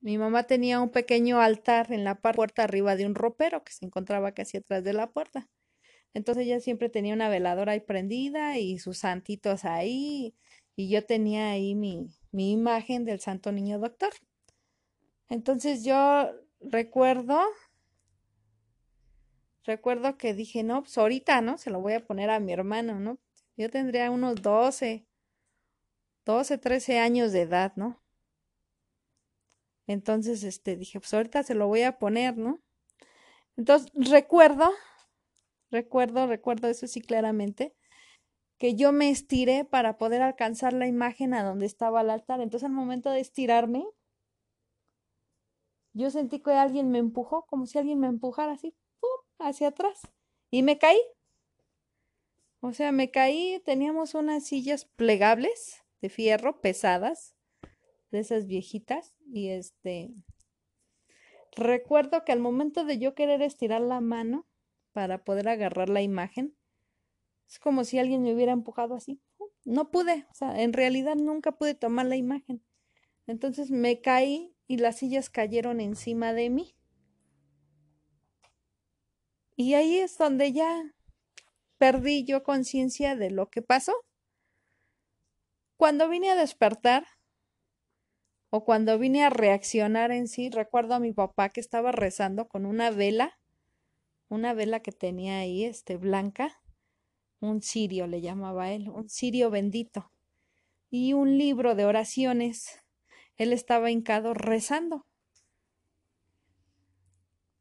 Mi 0.00 0.18
mamá 0.18 0.44
tenía 0.44 0.80
un 0.80 0.90
pequeño 0.90 1.40
altar 1.40 1.92
en 1.92 2.04
la 2.04 2.20
puerta 2.20 2.64
arriba 2.64 2.96
de 2.96 3.06
un 3.06 3.14
ropero 3.14 3.62
que 3.64 3.72
se 3.72 3.84
encontraba 3.84 4.32
casi 4.32 4.56
atrás 4.58 4.82
de 4.82 4.92
la 4.92 5.12
puerta. 5.12 5.48
Entonces 6.14 6.44
ella 6.44 6.60
siempre 6.60 6.88
tenía 6.88 7.14
una 7.14 7.28
veladora 7.28 7.72
ahí 7.72 7.80
prendida 7.80 8.58
y 8.58 8.78
sus 8.78 8.98
santitos 8.98 9.64
ahí 9.64 10.34
y 10.74 10.88
yo 10.88 11.04
tenía 11.04 11.50
ahí 11.50 11.74
mi, 11.74 12.08
mi 12.32 12.52
imagen 12.52 13.04
del 13.04 13.20
santo 13.20 13.52
niño 13.52 13.78
doctor. 13.78 14.12
Entonces 15.28 15.84
yo 15.84 16.30
recuerdo, 16.60 17.40
recuerdo 19.64 20.16
que 20.16 20.34
dije, 20.34 20.62
no, 20.62 20.82
pues 20.82 20.96
ahorita, 20.98 21.40
¿no? 21.40 21.58
Se 21.58 21.70
lo 21.70 21.80
voy 21.80 21.94
a 21.94 22.04
poner 22.04 22.30
a 22.30 22.40
mi 22.40 22.52
hermano, 22.52 22.98
¿no? 23.00 23.18
Yo 23.56 23.70
tendría 23.70 24.10
unos 24.10 24.42
12, 24.42 25.06
12, 26.24 26.58
13 26.58 26.98
años 26.98 27.32
de 27.32 27.42
edad, 27.42 27.72
¿no? 27.76 28.00
Entonces, 29.86 30.44
este, 30.44 30.76
dije, 30.76 31.00
pues 31.00 31.12
ahorita 31.12 31.42
se 31.42 31.54
lo 31.54 31.66
voy 31.66 31.82
a 31.82 31.98
poner, 31.98 32.36
¿no? 32.38 32.60
Entonces, 33.56 33.90
recuerdo, 33.94 34.70
recuerdo, 35.70 36.26
recuerdo 36.26 36.68
eso 36.68 36.86
sí 36.86 37.00
claramente, 37.00 37.74
que 38.58 38.76
yo 38.76 38.92
me 38.92 39.10
estiré 39.10 39.64
para 39.64 39.98
poder 39.98 40.22
alcanzar 40.22 40.72
la 40.74 40.86
imagen 40.86 41.34
a 41.34 41.42
donde 41.42 41.66
estaba 41.66 42.02
el 42.02 42.10
altar. 42.10 42.40
Entonces, 42.40 42.66
al 42.66 42.72
momento 42.72 43.10
de 43.10 43.20
estirarme, 43.20 43.84
yo 45.92 46.10
sentí 46.10 46.40
que 46.40 46.52
alguien 46.52 46.90
me 46.90 46.98
empujó, 46.98 47.46
como 47.46 47.66
si 47.66 47.78
alguien 47.78 47.98
me 47.98 48.06
empujara 48.06 48.52
así, 48.52 48.74
hacia 49.40 49.68
atrás. 49.68 50.00
Y 50.50 50.62
me 50.62 50.78
caí. 50.78 51.00
O 52.60 52.72
sea, 52.72 52.92
me 52.92 53.10
caí, 53.10 53.60
teníamos 53.64 54.14
unas 54.14 54.44
sillas 54.44 54.84
plegables 54.84 55.82
de 56.00 56.08
fierro, 56.08 56.60
pesadas, 56.60 57.34
de 58.10 58.20
esas 58.20 58.46
viejitas, 58.46 59.14
y 59.32 59.48
este, 59.48 60.10
recuerdo 61.52 62.24
que 62.24 62.32
al 62.32 62.40
momento 62.40 62.84
de 62.84 62.98
yo 62.98 63.14
querer 63.14 63.42
estirar 63.42 63.80
la 63.80 64.00
mano 64.00 64.46
para 64.92 65.24
poder 65.24 65.48
agarrar 65.48 65.88
la 65.88 66.02
imagen, 66.02 66.56
es 67.48 67.58
como 67.58 67.84
si 67.84 67.98
alguien 67.98 68.22
me 68.22 68.34
hubiera 68.34 68.52
empujado 68.52 68.94
así. 68.94 69.20
No 69.64 69.90
pude, 69.90 70.26
o 70.30 70.34
sea, 70.34 70.62
en 70.62 70.72
realidad 70.72 71.16
nunca 71.16 71.52
pude 71.52 71.74
tomar 71.74 72.06
la 72.06 72.16
imagen. 72.16 72.62
Entonces 73.26 73.70
me 73.70 74.00
caí 74.00 74.54
y 74.66 74.78
las 74.78 74.98
sillas 74.98 75.30
cayeron 75.30 75.80
encima 75.80 76.32
de 76.32 76.50
mí. 76.50 76.74
Y 79.56 79.74
ahí 79.74 79.98
es 79.98 80.16
donde 80.16 80.52
ya 80.52 80.82
perdí 81.78 82.24
yo 82.24 82.42
conciencia 82.42 83.16
de 83.16 83.30
lo 83.30 83.48
que 83.50 83.62
pasó. 83.62 83.94
Cuando 85.76 86.08
vine 86.08 86.30
a 86.30 86.36
despertar, 86.36 87.06
o 88.50 88.64
cuando 88.64 88.98
vine 88.98 89.24
a 89.24 89.30
reaccionar 89.30 90.10
en 90.10 90.28
sí, 90.28 90.50
recuerdo 90.50 90.94
a 90.94 91.00
mi 91.00 91.12
papá 91.12 91.48
que 91.48 91.60
estaba 91.60 91.92
rezando 91.92 92.48
con 92.48 92.66
una 92.66 92.90
vela, 92.90 93.38
una 94.28 94.52
vela 94.54 94.80
que 94.80 94.92
tenía 94.92 95.38
ahí, 95.38 95.64
este, 95.64 95.96
blanca, 95.96 96.60
un 97.40 97.62
cirio 97.62 98.06
le 98.06 98.20
llamaba 98.20 98.72
él, 98.72 98.88
un 98.88 99.08
cirio 99.08 99.50
bendito, 99.50 100.12
y 100.90 101.12
un 101.12 101.38
libro 101.38 101.74
de 101.74 101.84
oraciones. 101.84 102.80
Él 103.36 103.52
estaba 103.52 103.90
hincado 103.90 104.34
rezando. 104.34 105.06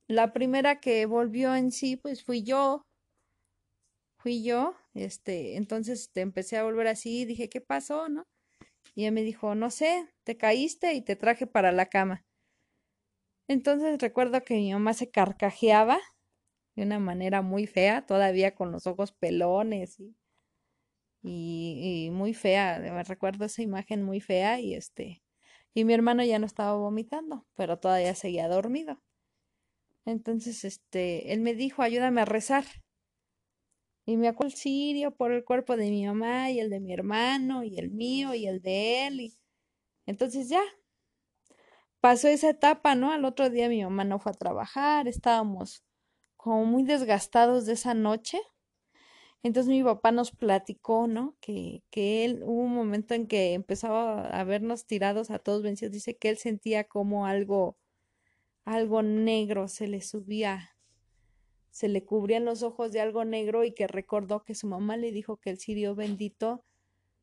La 0.10 0.34
primera 0.34 0.80
que 0.80 1.06
volvió 1.06 1.54
en 1.54 1.72
sí, 1.72 1.96
pues 1.96 2.24
fui 2.24 2.42
yo, 2.42 2.82
fui 4.18 4.44
yo, 4.44 4.76
este, 4.96 5.56
entonces 5.56 6.12
te 6.12 6.22
empecé 6.22 6.58
a 6.58 6.64
volver 6.64 6.88
así, 6.88 7.26
dije, 7.26 7.48
¿qué 7.48 7.62
pasó, 7.62 8.10
no? 8.10 8.24
Y 8.96 9.04
ella 9.04 9.12
me 9.12 9.22
dijo, 9.22 9.54
no 9.54 9.70
sé, 9.70 10.10
te 10.24 10.36
caíste 10.36 10.94
y 10.96 11.04
te 11.04 11.16
traje 11.16 11.46
para 11.46 11.72
la 11.72 11.86
cama. 11.86 12.26
Entonces 13.48 14.02
recuerdo 14.02 14.44
que 14.44 14.56
mi 14.56 14.74
mamá 14.74 14.96
se 14.96 15.12
carcajeaba 15.12 16.00
de 16.76 16.84
una 16.84 16.98
manera 16.98 17.44
muy 17.44 17.68
fea, 17.68 18.08
todavía 18.08 18.56
con 18.56 18.72
los 18.72 18.88
ojos 18.88 19.12
pelones 19.12 20.00
y, 20.00 20.16
y, 21.22 22.10
muy 22.10 22.34
fea. 22.34 23.04
Recuerdo 23.04 23.46
esa 23.46 23.62
imagen 23.62 24.02
muy 24.02 24.22
fea 24.22 24.60
y 24.60 24.74
este, 24.74 25.22
y 25.76 25.86
mi 25.86 25.94
hermano 25.94 26.24
ya 26.24 26.40
no 26.40 26.48
estaba 26.48 26.74
vomitando, 26.74 27.46
pero 27.56 27.78
todavía 27.78 28.16
seguía 28.16 28.48
dormido. 28.48 29.00
Entonces, 30.10 30.64
este, 30.64 31.34
él 31.34 31.42
me 31.42 31.54
dijo, 31.54 31.82
ayúdame 31.82 32.22
a 32.22 32.26
rezar. 32.26 32.66
Y 34.06 34.18
me 34.18 34.28
acuerdo 34.28 34.56
el 34.66 35.14
por 35.14 35.32
el 35.32 35.44
cuerpo 35.44 35.78
de 35.78 35.90
mi 35.92 36.06
mamá 36.06 36.50
y 36.50 36.60
el 36.60 36.70
de 36.70 36.80
mi 36.80 36.94
hermano 36.94 37.64
y 37.64 37.78
el 37.78 37.92
mío 37.92 38.34
y 38.34 38.48
el 38.48 38.62
de 38.62 39.08
él. 39.08 39.22
Y... 39.22 39.38
Entonces 40.08 40.50
ya, 40.50 40.64
pasó 42.00 42.28
esa 42.28 42.50
etapa, 42.50 42.96
¿no? 42.96 43.12
Al 43.12 43.26
otro 43.26 43.50
día 43.50 43.70
mi 43.70 43.84
mamá 43.84 44.04
no 44.04 44.20
fue 44.20 44.32
a 44.32 44.36
trabajar, 44.36 45.08
estábamos 45.08 45.84
como 46.38 46.66
muy 46.66 46.84
desgastados 46.84 47.66
de 47.66 47.74
esa 47.74 47.94
noche. 47.94 48.40
Entonces 49.44 49.70
mi 49.70 49.84
papá 49.84 50.12
nos 50.12 50.32
platicó, 50.32 51.08
¿no? 51.08 51.38
Que, 51.40 51.84
que 51.92 52.26
él 52.26 52.42
hubo 52.44 52.62
un 52.62 52.74
momento 52.74 53.14
en 53.14 53.28
que 53.28 53.54
empezaba 53.54 54.28
a 54.28 54.44
vernos 54.44 54.86
tirados 54.86 55.32
a 55.32 55.40
todos 55.40 55.64
vencidos. 55.64 55.94
Dice 55.94 56.18
que 56.18 56.30
él 56.30 56.38
sentía 56.38 56.84
como 56.86 57.26
algo, 57.26 57.78
algo 58.70 59.02
negro 59.02 59.68
se 59.68 59.88
le 59.88 60.02
subía 60.02 60.76
se 61.72 61.88
le 61.88 62.04
cubrían 62.04 62.46
los 62.46 62.64
ojos 62.64 62.92
de 62.92 63.00
algo 63.00 63.24
negro 63.26 63.64
y 63.64 63.74
que 63.74 63.88
recordó 63.88 64.44
que 64.44 64.56
su 64.56 64.68
mamá 64.68 64.98
le 64.98 65.12
dijo 65.12 65.38
que 65.38 65.50
el 65.50 65.60
sirio 65.60 65.96
bendito 65.96 66.66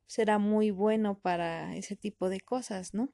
será 0.07 0.39
muy 0.39 0.71
bueno 0.71 1.19
para 1.19 1.75
ese 1.75 1.95
tipo 1.95 2.29
de 2.29 2.39
cosas, 2.41 2.93
¿no? 2.93 3.13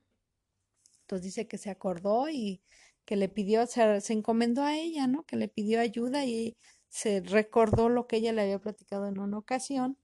Entonces 1.02 1.26
dice 1.26 1.48
que 1.48 1.58
se 1.58 1.70
acordó 1.70 2.30
y 2.30 2.62
que 3.06 3.16
le 3.16 3.30
pidió, 3.30 3.66
se, 3.68 4.00
se 4.02 4.14
encomendó 4.14 4.64
a 4.64 4.78
ella, 4.78 5.08
¿no? 5.08 5.24
Que 5.24 5.36
le 5.36 5.50
pidió 5.50 5.80
ayuda 5.82 6.26
y 6.26 6.56
se 6.88 7.22
recordó 7.22 7.90
lo 7.90 8.08
que 8.08 8.18
ella 8.18 8.32
le 8.32 8.44
había 8.44 8.60
platicado 8.60 9.08
en 9.08 9.20
una 9.20 9.38
ocasión 9.38 9.98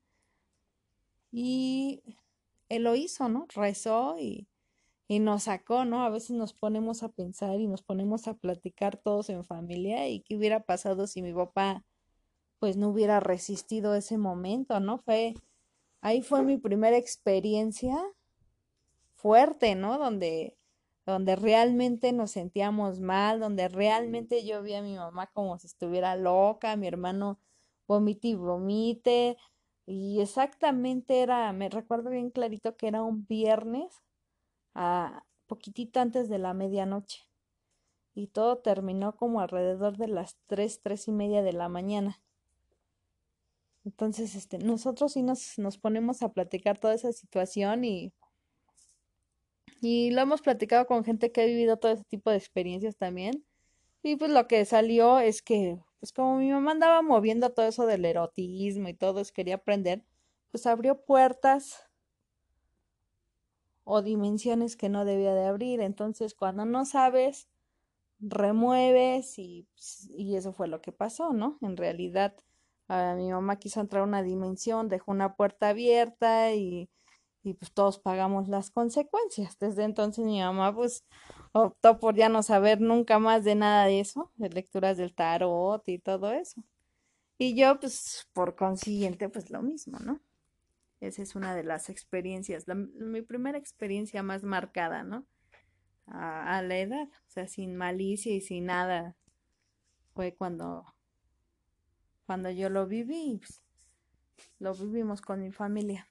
y 1.32 2.04
él 2.68 2.84
lo 2.84 2.96
hizo, 2.96 3.30
¿no? 3.30 3.46
Rezó 3.54 4.18
y 4.20 4.48
y 5.10 5.20
nos 5.20 5.44
sacó, 5.44 5.86
¿no? 5.86 6.04
A 6.04 6.10
veces 6.10 6.32
nos 6.38 6.54
ponemos 6.54 7.02
a 7.02 7.10
pensar 7.10 7.60
y 7.60 7.68
nos 7.68 7.82
ponemos 7.82 8.28
a 8.28 8.36
platicar 8.36 8.96
todos 8.96 9.30
en 9.32 9.44
familia 9.44 10.08
y 10.08 10.22
qué 10.22 10.38
hubiera 10.38 10.62
pasado 10.62 11.08
si 11.08 11.24
mi 11.24 11.34
papá 11.34 11.84
pues 12.60 12.78
no 12.78 12.90
hubiera 12.90 13.20
resistido 13.20 13.96
ese 13.96 14.20
momento, 14.20 14.80
¿no? 14.80 15.00
Fue 15.00 15.34
ahí 16.02 16.22
fue 16.22 16.44
mi 16.44 16.58
primera 16.58 16.96
experiencia 16.98 17.98
fuerte, 19.16 19.76
¿no? 19.76 19.98
Donde 19.98 20.56
donde 21.08 21.36
realmente 21.36 22.14
nos 22.14 22.32
sentíamos 22.32 23.00
mal, 23.00 23.40
donde 23.40 23.68
realmente 23.68 24.46
yo 24.46 24.62
vi 24.62 24.76
a 24.76 24.84
mi 24.84 24.96
mamá 24.96 25.26
como 25.34 25.58
si 25.58 25.66
estuviera 25.66 26.16
loca, 26.16 26.76
mi 26.76 26.88
hermano 26.88 27.40
vomite 27.88 28.28
y 28.28 28.36
vomite, 28.36 29.38
y 29.88 30.22
exactamente 30.22 31.22
era, 31.22 31.52
me 31.52 31.70
recuerdo 31.70 32.12
bien 32.12 32.30
clarito 32.30 32.78
que 32.78 32.88
era 32.88 33.02
un 33.02 33.26
viernes 33.26 34.04
a 34.82 35.26
poquitito 35.46 36.00
antes 36.00 36.30
de 36.30 36.38
la 36.38 36.54
medianoche. 36.54 37.20
Y 38.16 38.28
todo 38.28 38.60
terminó 38.60 39.18
como 39.18 39.42
alrededor 39.42 39.98
de 39.98 40.08
las 40.08 40.38
tres, 40.48 40.80
tres 40.82 41.10
y 41.10 41.12
media 41.12 41.42
de 41.42 41.52
la 41.52 41.68
mañana. 41.68 42.22
Entonces, 43.84 44.36
este, 44.36 44.58
nosotros 44.58 45.14
sí 45.14 45.22
nos, 45.22 45.58
nos 45.58 45.78
ponemos 45.78 46.24
a 46.24 46.32
platicar 46.32 46.80
toda 46.80 46.94
esa 46.94 47.12
situación 47.12 47.84
y, 47.84 48.14
y 49.82 50.12
lo 50.12 50.22
hemos 50.22 50.42
platicado 50.42 50.88
con 50.88 51.04
gente 51.04 51.34
que 51.34 51.42
ha 51.42 51.46
vivido 51.46 51.76
todo 51.76 51.92
ese 51.92 52.06
tipo 52.06 52.30
de 52.30 52.38
experiencias 52.38 52.96
también. 52.96 53.44
Y 54.02 54.16
pues 54.16 54.32
lo 54.32 54.48
que 54.48 54.64
salió 54.64 55.20
es 55.20 55.42
que, 55.42 55.78
pues 56.00 56.14
como 56.14 56.38
mi 56.38 56.50
mamá 56.52 56.72
andaba 56.72 57.02
moviendo 57.02 57.50
todo 57.50 57.68
eso 57.68 57.86
del 57.86 58.06
erotismo 58.06 58.88
y 58.88 58.94
todo, 58.94 59.22
quería 59.34 59.56
aprender, 59.56 60.06
pues 60.52 60.66
abrió 60.66 61.04
puertas 61.04 61.89
o 63.90 64.02
dimensiones 64.04 64.76
que 64.78 64.90
no 64.90 65.06
debía 65.06 65.34
de 65.34 65.46
abrir. 65.48 65.82
Entonces, 65.82 66.36
cuando 66.36 66.66
no 66.66 66.86
sabes, 66.86 67.50
remueves 68.20 69.40
y, 69.40 69.68
y 70.18 70.36
eso 70.36 70.54
fue 70.54 70.68
lo 70.68 70.82
que 70.82 70.92
pasó, 70.92 71.34
¿no? 71.34 71.58
En 71.62 71.78
realidad, 71.78 72.36
mi 73.18 73.32
mamá 73.32 73.58
quiso 73.58 73.82
entrar 73.82 74.02
a 74.04 74.06
una 74.06 74.24
dimensión, 74.24 74.90
dejó 74.90 75.12
una 75.12 75.36
puerta 75.36 75.70
abierta 75.70 76.54
y, 76.54 76.90
y 77.44 77.54
pues 77.56 77.72
todos 77.74 78.00
pagamos 78.00 78.48
las 78.50 78.72
consecuencias. 78.72 79.58
Desde 79.60 79.84
entonces 79.84 80.26
mi 80.26 80.40
mamá 80.42 80.76
pues 80.76 81.06
optó 81.54 82.00
por 82.00 82.16
ya 82.16 82.30
no 82.30 82.44
saber 82.44 82.82
nunca 82.82 83.20
más 83.20 83.44
de 83.44 83.56
nada 83.56 83.86
de 83.86 84.00
eso, 84.02 84.32
de 84.38 84.50
lecturas 84.50 84.98
del 84.98 85.16
tarot 85.16 85.88
y 85.90 86.00
todo 86.00 86.32
eso. 86.34 86.64
Y 87.40 87.56
yo 87.56 87.80
pues 87.80 88.28
por 88.34 88.56
consiguiente 88.56 89.30
pues 89.30 89.50
lo 89.52 89.62
mismo, 89.64 90.00
¿no? 90.00 90.20
Esa 91.00 91.22
es 91.22 91.36
una 91.36 91.56
de 91.56 91.64
las 91.64 91.90
experiencias, 91.90 92.66
mi 92.68 93.22
primera 93.22 93.58
experiencia 93.58 94.22
más 94.24 94.44
marcada, 94.44 95.04
¿no? 95.04 95.26
A, 96.08 96.58
a 96.58 96.62
la 96.62 96.78
edad, 96.78 97.08
o 97.08 97.30
sea, 97.30 97.48
sin 97.48 97.76
malicia 97.76 98.34
y 98.34 98.42
sin 98.42 98.66
nada. 98.66 99.16
Fue 100.14 100.36
cuando 100.36 100.86
cuando 102.30 102.52
yo 102.52 102.70
lo 102.70 102.86
viví, 102.86 103.40
pues, 103.40 103.60
lo 104.60 104.76
vivimos 104.76 105.20
con 105.20 105.42
mi 105.42 105.52
familia. 105.52 106.08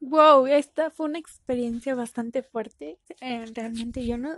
Wow, 0.00 0.46
esta 0.46 0.90
fue 0.90 1.04
una 1.04 1.18
experiencia 1.18 1.94
bastante 1.94 2.42
fuerte. 2.42 2.98
Eh, 3.20 3.44
realmente 3.54 4.06
yo 4.06 4.16
no 4.16 4.36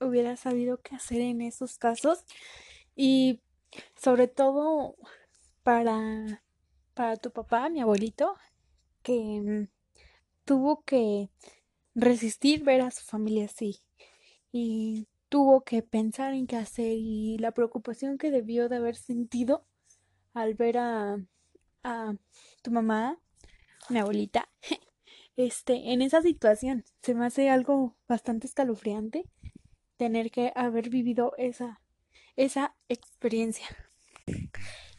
hubiera 0.00 0.36
sabido 0.36 0.80
qué 0.80 0.94
hacer 0.94 1.20
en 1.20 1.42
esos 1.42 1.76
casos 1.76 2.24
y 2.96 3.42
sobre 3.94 4.26
todo 4.26 4.96
para 5.62 6.42
para 6.94 7.16
tu 7.16 7.30
papá, 7.30 7.68
mi 7.68 7.80
abuelito, 7.80 8.36
que 9.02 9.40
mm, 9.40 9.68
tuvo 10.44 10.82
que 10.82 11.28
resistir 11.94 12.64
ver 12.64 12.82
a 12.82 12.90
su 12.90 13.04
familia 13.04 13.46
así 13.46 13.80
y 14.52 15.08
tuvo 15.28 15.62
que 15.62 15.82
pensar 15.82 16.34
en 16.34 16.46
qué 16.46 16.56
hacer 16.56 16.96
y 16.98 17.38
la 17.38 17.52
preocupación 17.52 18.18
que 18.18 18.30
debió 18.30 18.68
de 18.68 18.76
haber 18.76 18.96
sentido 18.96 19.64
al 20.34 20.54
ver 20.54 20.78
a, 20.78 21.16
a 21.82 22.14
tu 22.62 22.70
mamá, 22.70 23.18
mi 23.88 23.98
abuelita, 23.98 24.48
este, 25.36 25.92
en 25.92 26.02
esa 26.02 26.22
situación. 26.22 26.84
Se 27.02 27.14
me 27.14 27.26
hace 27.26 27.50
algo 27.50 27.96
bastante 28.08 28.46
escalofriante 28.46 29.24
tener 29.96 30.30
que 30.30 30.52
haber 30.54 30.90
vivido 30.90 31.32
esa, 31.38 31.80
esa 32.36 32.74
experiencia. 32.88 33.66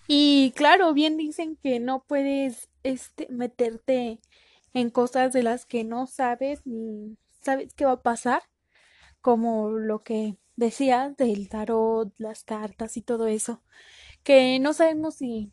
Y 0.07 0.51
claro, 0.55 0.93
bien 0.93 1.17
dicen 1.17 1.57
que 1.61 1.79
no 1.79 2.03
puedes 2.03 2.69
este, 2.83 3.27
meterte 3.29 4.19
en 4.73 4.89
cosas 4.89 5.33
de 5.33 5.43
las 5.43 5.65
que 5.65 5.83
no 5.83 6.07
sabes 6.07 6.65
ni 6.65 7.17
sabes 7.41 7.73
qué 7.73 7.85
va 7.85 7.93
a 7.93 8.01
pasar 8.01 8.43
como 9.21 9.71
lo 9.71 10.03
que 10.03 10.37
decía 10.55 11.13
del 11.17 11.49
tarot, 11.49 12.13
las 12.17 12.43
cartas 12.43 12.97
y 12.97 13.01
todo 13.01 13.27
eso, 13.27 13.63
que 14.23 14.59
no 14.59 14.73
sabemos 14.73 15.15
si 15.15 15.51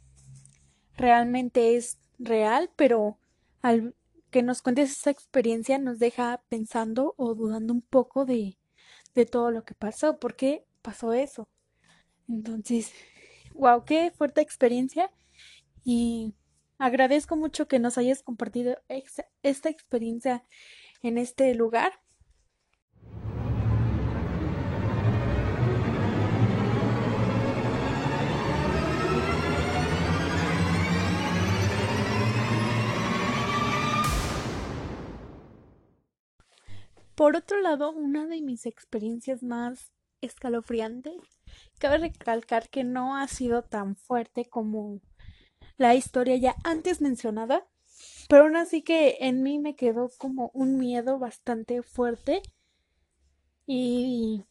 realmente 0.96 1.76
es 1.76 1.98
real, 2.18 2.70
pero 2.76 3.18
al 3.62 3.94
que 4.30 4.42
nos 4.42 4.62
cuentes 4.62 4.90
esa 4.90 5.10
experiencia 5.10 5.78
nos 5.78 5.98
deja 5.98 6.42
pensando 6.48 7.14
o 7.16 7.34
dudando 7.34 7.72
un 7.72 7.82
poco 7.82 8.24
de, 8.24 8.58
de 9.14 9.26
todo 9.26 9.50
lo 9.50 9.64
que 9.64 9.74
pasó, 9.74 10.18
por 10.18 10.36
qué 10.36 10.64
pasó 10.82 11.12
eso. 11.12 11.48
Entonces, 12.28 12.92
wow, 13.60 13.84
qué 13.84 14.10
fuerte 14.10 14.40
experiencia 14.40 15.12
y 15.84 16.34
agradezco 16.78 17.36
mucho 17.36 17.68
que 17.68 17.78
nos 17.78 17.98
hayas 17.98 18.22
compartido 18.22 18.78
esta 19.42 19.68
experiencia 19.68 20.44
en 21.02 21.18
este 21.18 21.54
lugar. 21.54 21.92
Por 37.14 37.36
otro 37.36 37.60
lado, 37.60 37.90
una 37.92 38.26
de 38.26 38.40
mis 38.40 38.64
experiencias 38.64 39.42
más 39.42 39.92
escalofriantes, 40.22 41.39
cabe 41.78 41.98
recalcar 41.98 42.68
que 42.68 42.84
no 42.84 43.16
ha 43.16 43.26
sido 43.28 43.62
tan 43.62 43.96
fuerte 43.96 44.44
como 44.44 45.00
la 45.76 45.94
historia 45.94 46.36
ya 46.36 46.56
antes 46.64 47.00
mencionada, 47.00 47.66
pero 48.28 48.44
aún 48.44 48.56
así 48.56 48.82
que 48.82 49.18
en 49.20 49.42
mí 49.42 49.58
me 49.58 49.76
quedó 49.76 50.10
como 50.18 50.50
un 50.54 50.78
miedo 50.78 51.18
bastante 51.18 51.82
fuerte 51.82 52.42
y 53.66 54.44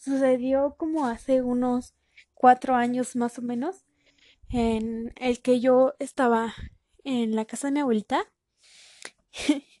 sucedió 0.00 0.76
como 0.76 1.06
hace 1.06 1.42
unos 1.42 1.94
cuatro 2.34 2.74
años 2.74 3.16
más 3.16 3.38
o 3.38 3.42
menos 3.42 3.84
en 4.50 5.12
el 5.16 5.40
que 5.40 5.60
yo 5.60 5.94
estaba 5.98 6.54
en 7.04 7.34
la 7.34 7.44
casa 7.44 7.68
de 7.68 7.72
mi 7.72 7.80
abuelita 7.80 8.24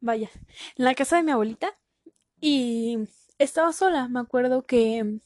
vaya, 0.00 0.30
en 0.76 0.84
la 0.84 0.94
casa 0.94 1.16
de 1.16 1.22
mi 1.22 1.32
abuelita 1.32 1.78
y 2.40 2.98
estaba 3.38 3.72
sola. 3.72 4.08
Me 4.08 4.20
acuerdo 4.20 4.66
que 4.66 5.20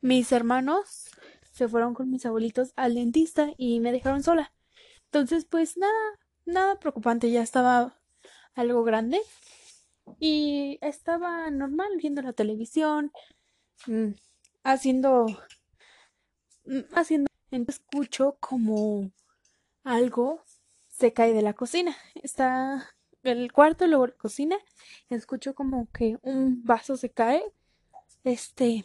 mis 0.00 0.32
hermanos 0.32 1.10
se 1.52 1.68
fueron 1.68 1.94
con 1.94 2.10
mis 2.10 2.26
abuelitos 2.26 2.72
al 2.76 2.94
dentista 2.94 3.52
y 3.56 3.80
me 3.80 3.92
dejaron 3.92 4.22
sola. 4.22 4.52
Entonces, 5.06 5.46
pues 5.46 5.76
nada, 5.76 5.92
nada 6.44 6.78
preocupante, 6.78 7.30
ya 7.30 7.42
estaba 7.42 7.98
algo 8.54 8.84
grande 8.84 9.20
y 10.18 10.78
estaba 10.82 11.50
normal 11.50 11.88
viendo 11.98 12.22
la 12.22 12.32
televisión, 12.32 13.12
mm, 13.86 14.10
haciendo, 14.64 15.26
mm, 16.64 16.80
haciendo, 16.94 17.28
escucho 17.50 18.36
como 18.40 19.10
algo 19.84 20.42
se 20.88 21.12
cae 21.12 21.32
de 21.32 21.42
la 21.42 21.54
cocina. 21.54 21.96
Está 22.14 22.94
el 23.22 23.52
cuarto, 23.52 23.86
luego 23.86 24.06
la 24.08 24.14
cocina, 24.14 24.56
escucho 25.08 25.54
como 25.54 25.88
que 25.92 26.18
un 26.22 26.64
vaso 26.64 26.96
se 26.96 27.10
cae, 27.10 27.42
este, 28.24 28.84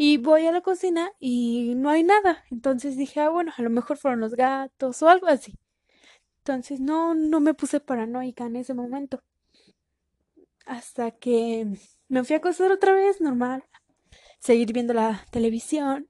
y 0.00 0.16
voy 0.16 0.46
a 0.46 0.52
la 0.52 0.60
cocina 0.60 1.10
y 1.18 1.74
no 1.74 1.90
hay 1.90 2.04
nada. 2.04 2.44
Entonces 2.52 2.96
dije, 2.96 3.20
ah, 3.20 3.30
bueno, 3.30 3.52
a 3.54 3.62
lo 3.62 3.68
mejor 3.68 3.98
fueron 3.98 4.20
los 4.20 4.34
gatos 4.34 5.02
o 5.02 5.08
algo 5.08 5.26
así. 5.26 5.58
Entonces 6.38 6.78
no, 6.80 7.14
no 7.14 7.40
me 7.40 7.52
puse 7.52 7.80
paranoica 7.80 8.46
en 8.46 8.56
ese 8.56 8.74
momento. 8.74 9.24
Hasta 10.66 11.10
que 11.10 11.66
me 12.08 12.22
fui 12.22 12.34
a 12.34 12.38
acostar 12.38 12.70
otra 12.70 12.92
vez, 12.92 13.20
normal. 13.20 13.64
Seguir 14.38 14.72
viendo 14.72 14.94
la 14.94 15.26
televisión. 15.32 16.08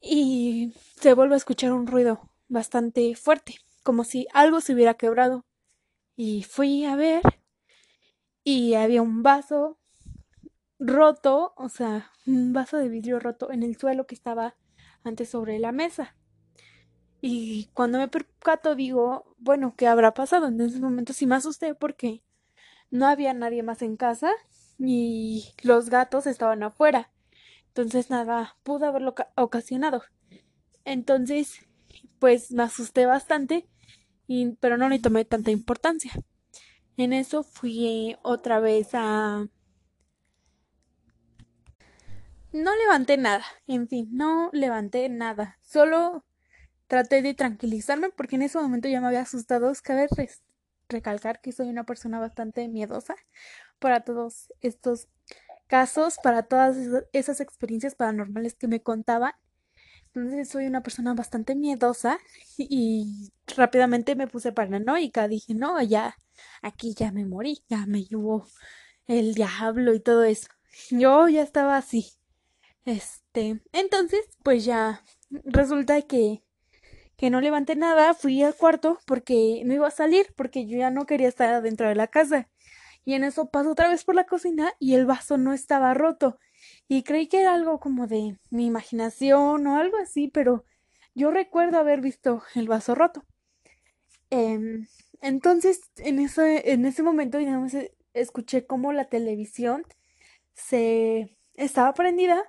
Y 0.00 0.72
se 0.94 1.12
vuelve 1.12 1.34
a 1.34 1.38
escuchar 1.38 1.72
un 1.72 1.88
ruido 1.88 2.30
bastante 2.46 3.16
fuerte, 3.16 3.56
como 3.82 4.04
si 4.04 4.28
algo 4.32 4.60
se 4.60 4.74
hubiera 4.74 4.94
quebrado. 4.94 5.44
Y 6.14 6.44
fui 6.44 6.84
a 6.84 6.94
ver 6.94 7.22
y 8.44 8.74
había 8.74 9.02
un 9.02 9.24
vaso 9.24 9.79
roto, 10.80 11.52
o 11.56 11.68
sea, 11.68 12.10
un 12.26 12.52
vaso 12.52 12.78
de 12.78 12.88
vidrio 12.88 13.20
roto 13.20 13.52
en 13.52 13.62
el 13.62 13.76
suelo 13.76 14.06
que 14.06 14.16
estaba 14.16 14.56
antes 15.04 15.28
sobre 15.28 15.58
la 15.60 15.70
mesa. 15.70 16.16
Y 17.20 17.70
cuando 17.74 17.98
me 17.98 18.08
percato 18.08 18.74
digo, 18.74 19.36
bueno, 19.38 19.74
¿qué 19.76 19.86
habrá 19.86 20.14
pasado? 20.14 20.48
En 20.48 20.60
ese 20.60 20.80
momento 20.80 21.12
sí 21.12 21.26
me 21.26 21.36
asusté 21.36 21.74
porque 21.74 22.24
no 22.90 23.06
había 23.06 23.34
nadie 23.34 23.62
más 23.62 23.82
en 23.82 23.96
casa 23.96 24.32
y 24.78 25.52
los 25.62 25.90
gatos 25.90 26.26
estaban 26.26 26.62
afuera. 26.62 27.12
Entonces 27.68 28.10
nada 28.10 28.56
pudo 28.62 28.86
haberlo 28.86 29.14
ocasionado. 29.36 30.02
Entonces, 30.84 31.60
pues 32.18 32.50
me 32.50 32.62
asusté 32.62 33.06
bastante 33.06 33.68
pero 34.60 34.76
no 34.76 34.88
le 34.88 34.98
tomé 34.98 35.24
tanta 35.24 35.50
importancia. 35.50 36.12
En 36.96 37.12
eso 37.12 37.42
fui 37.42 38.16
otra 38.22 38.60
vez 38.60 38.90
a... 38.92 39.48
No 42.52 42.74
levanté 42.74 43.16
nada, 43.16 43.44
en 43.68 43.86
fin, 43.88 44.08
no 44.10 44.50
levanté 44.52 45.08
nada. 45.08 45.58
Solo 45.62 46.24
traté 46.88 47.22
de 47.22 47.34
tranquilizarme 47.34 48.10
porque 48.10 48.36
en 48.36 48.42
ese 48.42 48.58
momento 48.58 48.88
ya 48.88 49.00
me 49.00 49.06
había 49.08 49.22
asustado. 49.22 49.72
Cabe 49.82 50.08
recalcar 50.88 51.40
que 51.40 51.52
soy 51.52 51.68
una 51.68 51.84
persona 51.84 52.18
bastante 52.18 52.68
miedosa 52.68 53.14
para 53.78 54.00
todos 54.00 54.52
estos 54.60 55.08
casos, 55.68 56.18
para 56.22 56.42
todas 56.44 56.76
esas 57.12 57.40
experiencias 57.40 57.94
paranormales 57.94 58.54
que 58.54 58.68
me 58.68 58.82
contaban. 58.82 59.32
Entonces 60.14 60.48
soy 60.48 60.66
una 60.66 60.82
persona 60.82 61.14
bastante 61.14 61.54
miedosa 61.54 62.18
y 62.58 63.30
rápidamente 63.56 64.16
me 64.16 64.26
puse 64.26 64.52
paranoica. 64.52 65.28
Dije, 65.28 65.54
no, 65.54 65.80
ya, 65.82 66.16
aquí 66.62 66.94
ya 66.94 67.12
me 67.12 67.26
morí, 67.26 67.64
ya 67.68 67.86
me 67.86 68.04
llevó 68.04 68.46
el 69.06 69.34
diablo 69.34 69.94
y 69.94 70.00
todo 70.00 70.24
eso. 70.24 70.48
Yo 70.90 71.28
ya 71.28 71.42
estaba 71.42 71.76
así. 71.76 72.19
Este, 72.90 73.60
entonces, 73.72 74.20
pues 74.42 74.64
ya 74.64 75.04
resulta 75.44 76.02
que, 76.02 76.42
que 77.16 77.30
no 77.30 77.40
levanté 77.40 77.76
nada, 77.76 78.14
fui 78.14 78.42
al 78.42 78.56
cuarto 78.56 78.98
porque 79.06 79.62
no 79.64 79.74
iba 79.74 79.86
a 79.86 79.92
salir, 79.92 80.34
porque 80.36 80.66
yo 80.66 80.76
ya 80.76 80.90
no 80.90 81.06
quería 81.06 81.28
estar 81.28 81.62
dentro 81.62 81.88
de 81.88 81.94
la 81.94 82.08
casa. 82.08 82.48
Y 83.04 83.14
en 83.14 83.22
eso 83.22 83.48
paso 83.48 83.70
otra 83.70 83.88
vez 83.88 84.02
por 84.02 84.16
la 84.16 84.26
cocina 84.26 84.72
y 84.80 84.94
el 84.94 85.06
vaso 85.06 85.38
no 85.38 85.52
estaba 85.52 85.94
roto. 85.94 86.40
Y 86.88 87.04
creí 87.04 87.28
que 87.28 87.42
era 87.42 87.54
algo 87.54 87.78
como 87.78 88.08
de 88.08 88.36
mi 88.50 88.66
imaginación 88.66 89.68
o 89.68 89.76
algo 89.76 89.96
así, 89.98 90.26
pero 90.26 90.64
yo 91.14 91.30
recuerdo 91.30 91.78
haber 91.78 92.00
visto 92.00 92.42
el 92.56 92.66
vaso 92.66 92.96
roto. 92.96 93.24
Em, 94.30 94.88
entonces, 95.20 95.80
en 95.98 96.18
ese, 96.18 96.72
en 96.72 96.84
ese 96.86 97.04
momento, 97.04 97.38
digamos, 97.38 97.72
e, 97.74 97.94
escuché 98.14 98.66
cómo 98.66 98.92
la 98.92 99.04
televisión 99.08 99.84
se 100.54 101.36
estaba 101.54 101.94
prendida 101.94 102.42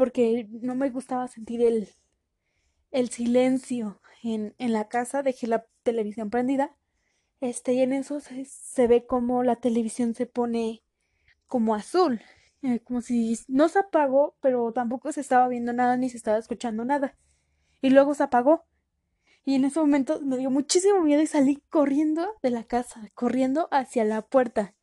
porque 0.00 0.48
no 0.50 0.74
me 0.74 0.88
gustaba 0.88 1.28
sentir 1.28 1.60
el, 1.60 1.90
el 2.90 3.10
silencio 3.10 4.00
en, 4.22 4.54
en 4.56 4.72
la 4.72 4.88
casa, 4.88 5.22
dejé 5.22 5.46
la 5.46 5.66
televisión 5.82 6.30
prendida. 6.30 6.74
Este, 7.42 7.74
y 7.74 7.82
en 7.82 7.92
eso 7.92 8.18
se, 8.18 8.86
ve 8.86 9.04
como 9.04 9.42
la 9.42 9.56
televisión 9.56 10.14
se 10.14 10.24
pone 10.24 10.82
como 11.46 11.74
azul, 11.74 12.22
eh, 12.62 12.80
como 12.80 13.02
si 13.02 13.38
no 13.46 13.68
se 13.68 13.80
apagó, 13.80 14.38
pero 14.40 14.72
tampoco 14.72 15.12
se 15.12 15.20
estaba 15.20 15.48
viendo 15.48 15.74
nada 15.74 15.98
ni 15.98 16.08
se 16.08 16.16
estaba 16.16 16.38
escuchando 16.38 16.82
nada. 16.86 17.18
Y 17.82 17.90
luego 17.90 18.14
se 18.14 18.22
apagó. 18.22 18.64
Y 19.44 19.54
en 19.56 19.66
ese 19.66 19.80
momento 19.80 20.22
me 20.22 20.38
dio 20.38 20.48
muchísimo 20.48 21.02
miedo 21.02 21.20
y 21.20 21.26
salí 21.26 21.62
corriendo 21.68 22.26
de 22.42 22.48
la 22.48 22.64
casa, 22.64 23.02
corriendo 23.12 23.68
hacia 23.70 24.06
la 24.06 24.22
puerta 24.22 24.74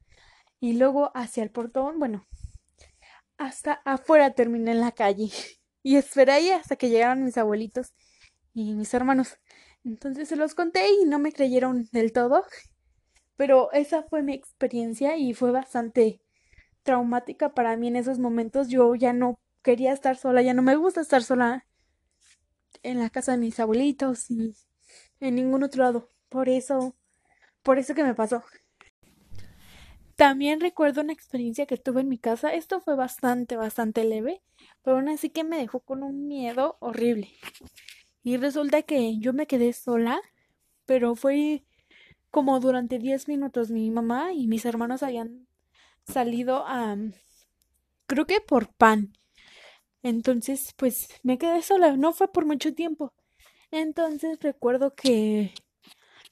y 0.59 0.73
luego 0.73 1.11
hacia 1.15 1.41
el 1.41 1.49
portón, 1.49 1.97
bueno, 1.97 2.27
hasta 3.37 3.73
afuera 3.85 4.33
terminé 4.33 4.71
en 4.71 4.81
la 4.81 4.91
calle 4.91 5.29
y 5.83 5.95
esperé 5.95 6.31
ahí 6.33 6.49
hasta 6.51 6.75
que 6.75 6.89
llegaron 6.89 7.23
mis 7.23 7.37
abuelitos 7.37 7.93
y 8.53 8.73
mis 8.73 8.93
hermanos. 8.93 9.37
Entonces 9.83 10.27
se 10.29 10.35
los 10.35 10.55
conté 10.55 10.89
y 10.89 11.05
no 11.05 11.19
me 11.19 11.31
creyeron 11.31 11.87
del 11.91 12.11
todo, 12.11 12.43
pero 13.35 13.71
esa 13.71 14.03
fue 14.03 14.23
mi 14.23 14.33
experiencia 14.33 15.15
y 15.17 15.33
fue 15.33 15.51
bastante 15.51 16.21
traumática 16.83 17.53
para 17.53 17.77
mí 17.77 17.87
en 17.87 17.95
esos 17.95 18.19
momentos. 18.19 18.69
Yo 18.69 18.95
ya 18.95 19.13
no 19.13 19.39
quería 19.61 19.93
estar 19.93 20.17
sola, 20.17 20.41
ya 20.41 20.53
no 20.53 20.61
me 20.61 20.75
gusta 20.75 21.01
estar 21.01 21.23
sola 21.23 21.65
en 22.83 22.99
la 22.99 23.09
casa 23.09 23.33
de 23.33 23.37
mis 23.37 23.59
abuelitos 23.59 24.29
y 24.31 24.55
en 25.19 25.35
ningún 25.35 25.63
otro 25.63 25.83
lado. 25.83 26.11
Por 26.29 26.49
eso, 26.49 26.95
por 27.63 27.79
eso 27.79 27.93
que 27.95 28.03
me 28.03 28.15
pasó. 28.15 28.43
También 30.17 30.59
recuerdo 30.59 30.99
una 31.01 31.13
experiencia 31.13 31.65
que 31.65 31.77
tuve 31.77 32.01
en 32.01 32.09
mi 32.09 32.17
casa. 32.17 32.53
Esto 32.53 32.81
fue 32.81 32.95
bastante, 32.95 33.55
bastante 33.55 34.03
leve, 34.03 34.41
pero 34.83 34.97
aún 34.97 35.07
así 35.07 35.29
que 35.29 35.45
me 35.45 35.57
dejó 35.57 35.79
con 35.79 36.03
un 36.03 36.27
miedo 36.27 36.75
horrible. 36.81 37.31
Y 38.23 38.35
resulta 38.35 38.81
que 38.81 39.17
yo 39.19 39.31
me 39.31 39.47
quedé 39.47 39.71
sola, 39.71 40.19
pero 40.85 41.15
fue 41.15 41.63
como 42.31 42.59
durante 42.59 42.99
10 42.99 43.29
minutos 43.29 43.71
mi 43.71 43.89
mamá 43.89 44.33
y 44.33 44.47
mis 44.47 44.65
hermanos 44.65 45.03
habían 45.03 45.47
salido 46.05 46.65
a 46.67 46.97
creo 48.07 48.25
que 48.25 48.41
por 48.41 48.73
pan 48.73 49.13
entonces, 50.03 50.73
pues 50.77 51.09
me 51.23 51.37
quedé 51.37 51.61
sola, 51.61 51.97
no 51.97 52.13
fue 52.13 52.31
por 52.31 52.45
mucho 52.45 52.73
tiempo. 52.73 53.13
Entonces 53.71 54.39
recuerdo 54.41 54.95
que 54.95 55.53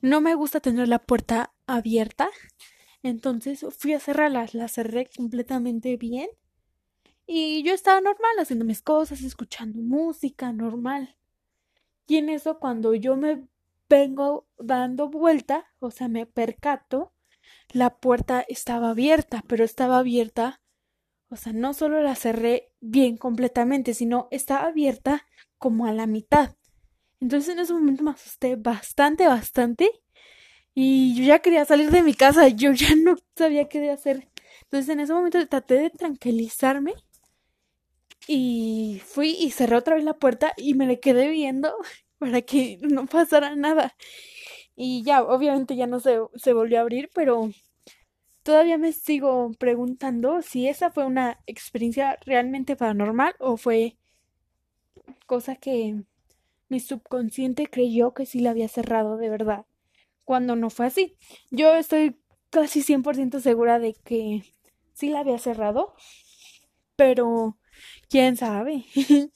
no 0.01 0.21
me 0.21 0.35
gusta 0.35 0.59
tener 0.61 0.87
la 0.87 0.99
puerta 0.99 1.53
abierta. 1.67 2.29
Entonces 3.07 3.65
fui 3.77 3.93
a 3.93 3.99
cerrarla, 3.99 4.47
la 4.53 4.67
cerré 4.67 5.09
completamente 5.15 5.97
bien. 5.97 6.27
Y 7.27 7.63
yo 7.63 7.73
estaba 7.73 8.01
normal 8.01 8.31
haciendo 8.39 8.65
mis 8.65 8.81
cosas, 8.81 9.21
escuchando 9.21 9.79
música 9.79 10.51
normal. 10.51 11.17
Y 12.07 12.17
en 12.17 12.29
eso 12.29 12.59
cuando 12.59 12.93
yo 12.93 13.15
me 13.15 13.47
vengo 13.89 14.47
dando 14.57 15.09
vuelta, 15.09 15.65
o 15.79 15.91
sea, 15.91 16.07
me 16.07 16.25
percato, 16.25 17.13
la 17.71 17.97
puerta 17.97 18.45
estaba 18.47 18.91
abierta, 18.91 19.43
pero 19.47 19.63
estaba 19.63 19.99
abierta 19.99 20.61
o 21.29 21.35
sea, 21.37 21.53
no 21.53 21.73
solo 21.73 22.01
la 22.01 22.15
cerré 22.15 22.71
bien 22.81 23.17
completamente, 23.17 23.93
sino 23.93 24.27
estaba 24.31 24.67
abierta 24.67 25.25
como 25.57 25.85
a 25.85 25.91
la 25.91 26.07
mitad. 26.07 26.55
Entonces 27.19 27.53
en 27.53 27.59
ese 27.59 27.73
momento 27.73 28.03
me 28.03 28.11
asusté 28.11 28.55
bastante, 28.55 29.27
bastante. 29.27 29.89
Y 30.75 31.15
yo 31.15 31.23
ya 31.25 31.39
quería 31.39 31.65
salir 31.65 31.89
de 31.91 32.03
mi 32.03 32.13
casa, 32.13 32.47
yo 32.49 32.71
ya 32.73 32.95
no 32.95 33.15
sabía 33.35 33.67
qué 33.67 33.89
hacer. 33.89 34.29
Entonces 34.63 34.89
en 34.89 34.99
ese 34.99 35.13
momento 35.13 35.45
traté 35.47 35.75
de 35.75 35.89
tranquilizarme. 35.89 36.93
Y 38.27 39.01
fui 39.05 39.31
y 39.39 39.51
cerré 39.51 39.75
otra 39.75 39.95
vez 39.95 40.03
la 40.03 40.15
puerta 40.15 40.53
y 40.57 40.73
me 40.73 40.87
le 40.87 40.99
quedé 40.99 41.29
viendo 41.29 41.73
para 42.19 42.41
que 42.41 42.77
no 42.81 43.05
pasara 43.07 43.55
nada. 43.55 43.95
Y 44.75 45.03
ya, 45.03 45.23
obviamente 45.23 45.75
ya 45.75 45.87
no 45.87 45.99
se, 45.99 46.19
se 46.35 46.53
volvió 46.53 46.79
a 46.79 46.81
abrir, 46.81 47.09
pero 47.13 47.49
Todavía 48.45 48.77
me 48.77 48.93
sigo 48.93 49.51
preguntando 49.57 50.43
si 50.43 50.67
esa 50.67 50.91
fue 50.91 51.03
una 51.03 51.39
experiencia 51.47 52.19
realmente 52.27 52.75
paranormal 52.75 53.33
o 53.39 53.57
fue 53.57 53.97
cosa 55.25 55.55
que 55.55 55.95
mi 56.69 56.79
subconsciente 56.79 57.65
creyó 57.67 58.13
que 58.13 58.27
sí 58.27 58.39
la 58.39 58.51
había 58.51 58.67
cerrado 58.67 59.17
de 59.17 59.29
verdad, 59.29 59.65
cuando 60.25 60.55
no 60.55 60.69
fue 60.69 60.87
así. 60.87 61.15
Yo 61.51 61.73
estoy 61.75 62.19
casi 62.49 62.81
100% 62.81 63.39
segura 63.39 63.79
de 63.79 63.93
que 63.93 64.43
sí 64.93 65.09
la 65.09 65.21
había 65.21 65.39
cerrado, 65.39 65.93
pero 66.95 67.57
quién 68.09 68.35
sabe. 68.35 68.85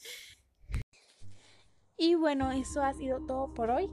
y 1.96 2.14
bueno, 2.16 2.52
eso 2.52 2.82
ha 2.82 2.92
sido 2.92 3.24
todo 3.26 3.54
por 3.54 3.70
hoy. 3.70 3.88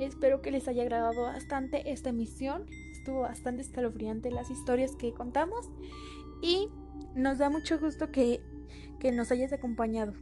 Espero 0.00 0.42
que 0.42 0.50
les 0.50 0.68
haya 0.68 0.82
agradado 0.82 1.22
bastante 1.22 1.90
esta 1.90 2.10
emisión 2.10 2.66
estuvo 3.02 3.22
bastante 3.22 3.62
escalofriante 3.62 4.30
las 4.30 4.48
historias 4.48 4.94
que 4.94 5.12
contamos 5.12 5.68
y 6.40 6.68
nos 7.16 7.38
da 7.38 7.50
mucho 7.50 7.76
gusto 7.80 8.12
que, 8.12 8.40
que 9.00 9.10
nos 9.10 9.32
hayas 9.32 9.52
acompañado. 9.52 10.12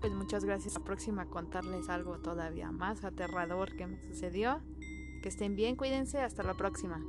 Pues 0.00 0.14
muchas 0.14 0.42
gracias. 0.42 0.74
La 0.74 0.82
próxima 0.82 1.26
contarles 1.26 1.90
algo 1.90 2.20
todavía 2.20 2.72
más 2.72 3.04
aterrador 3.04 3.76
que 3.76 3.86
me 3.86 4.00
sucedió. 4.00 4.62
Que 5.22 5.28
estén 5.28 5.56
bien, 5.56 5.76
cuídense, 5.76 6.20
hasta 6.20 6.42
la 6.42 6.54
próxima. 6.54 7.00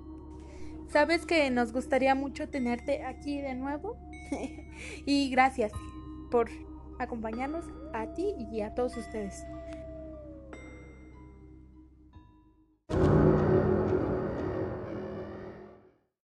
Sabes 0.89 1.26
que 1.26 1.49
nos 1.49 1.73
gustaría 1.73 2.13
mucho 2.13 2.47
tenerte 2.49 3.04
aquí 3.04 3.41
de 3.41 3.56
nuevo 3.56 3.97
y 5.06 5.30
gracias 5.32 5.71
por 6.30 6.49
acompañarnos 6.99 7.65
a 7.93 8.13
ti 8.13 8.34
y 8.52 8.62
a 8.62 8.76
todos 8.76 8.95
ustedes. 8.97 9.43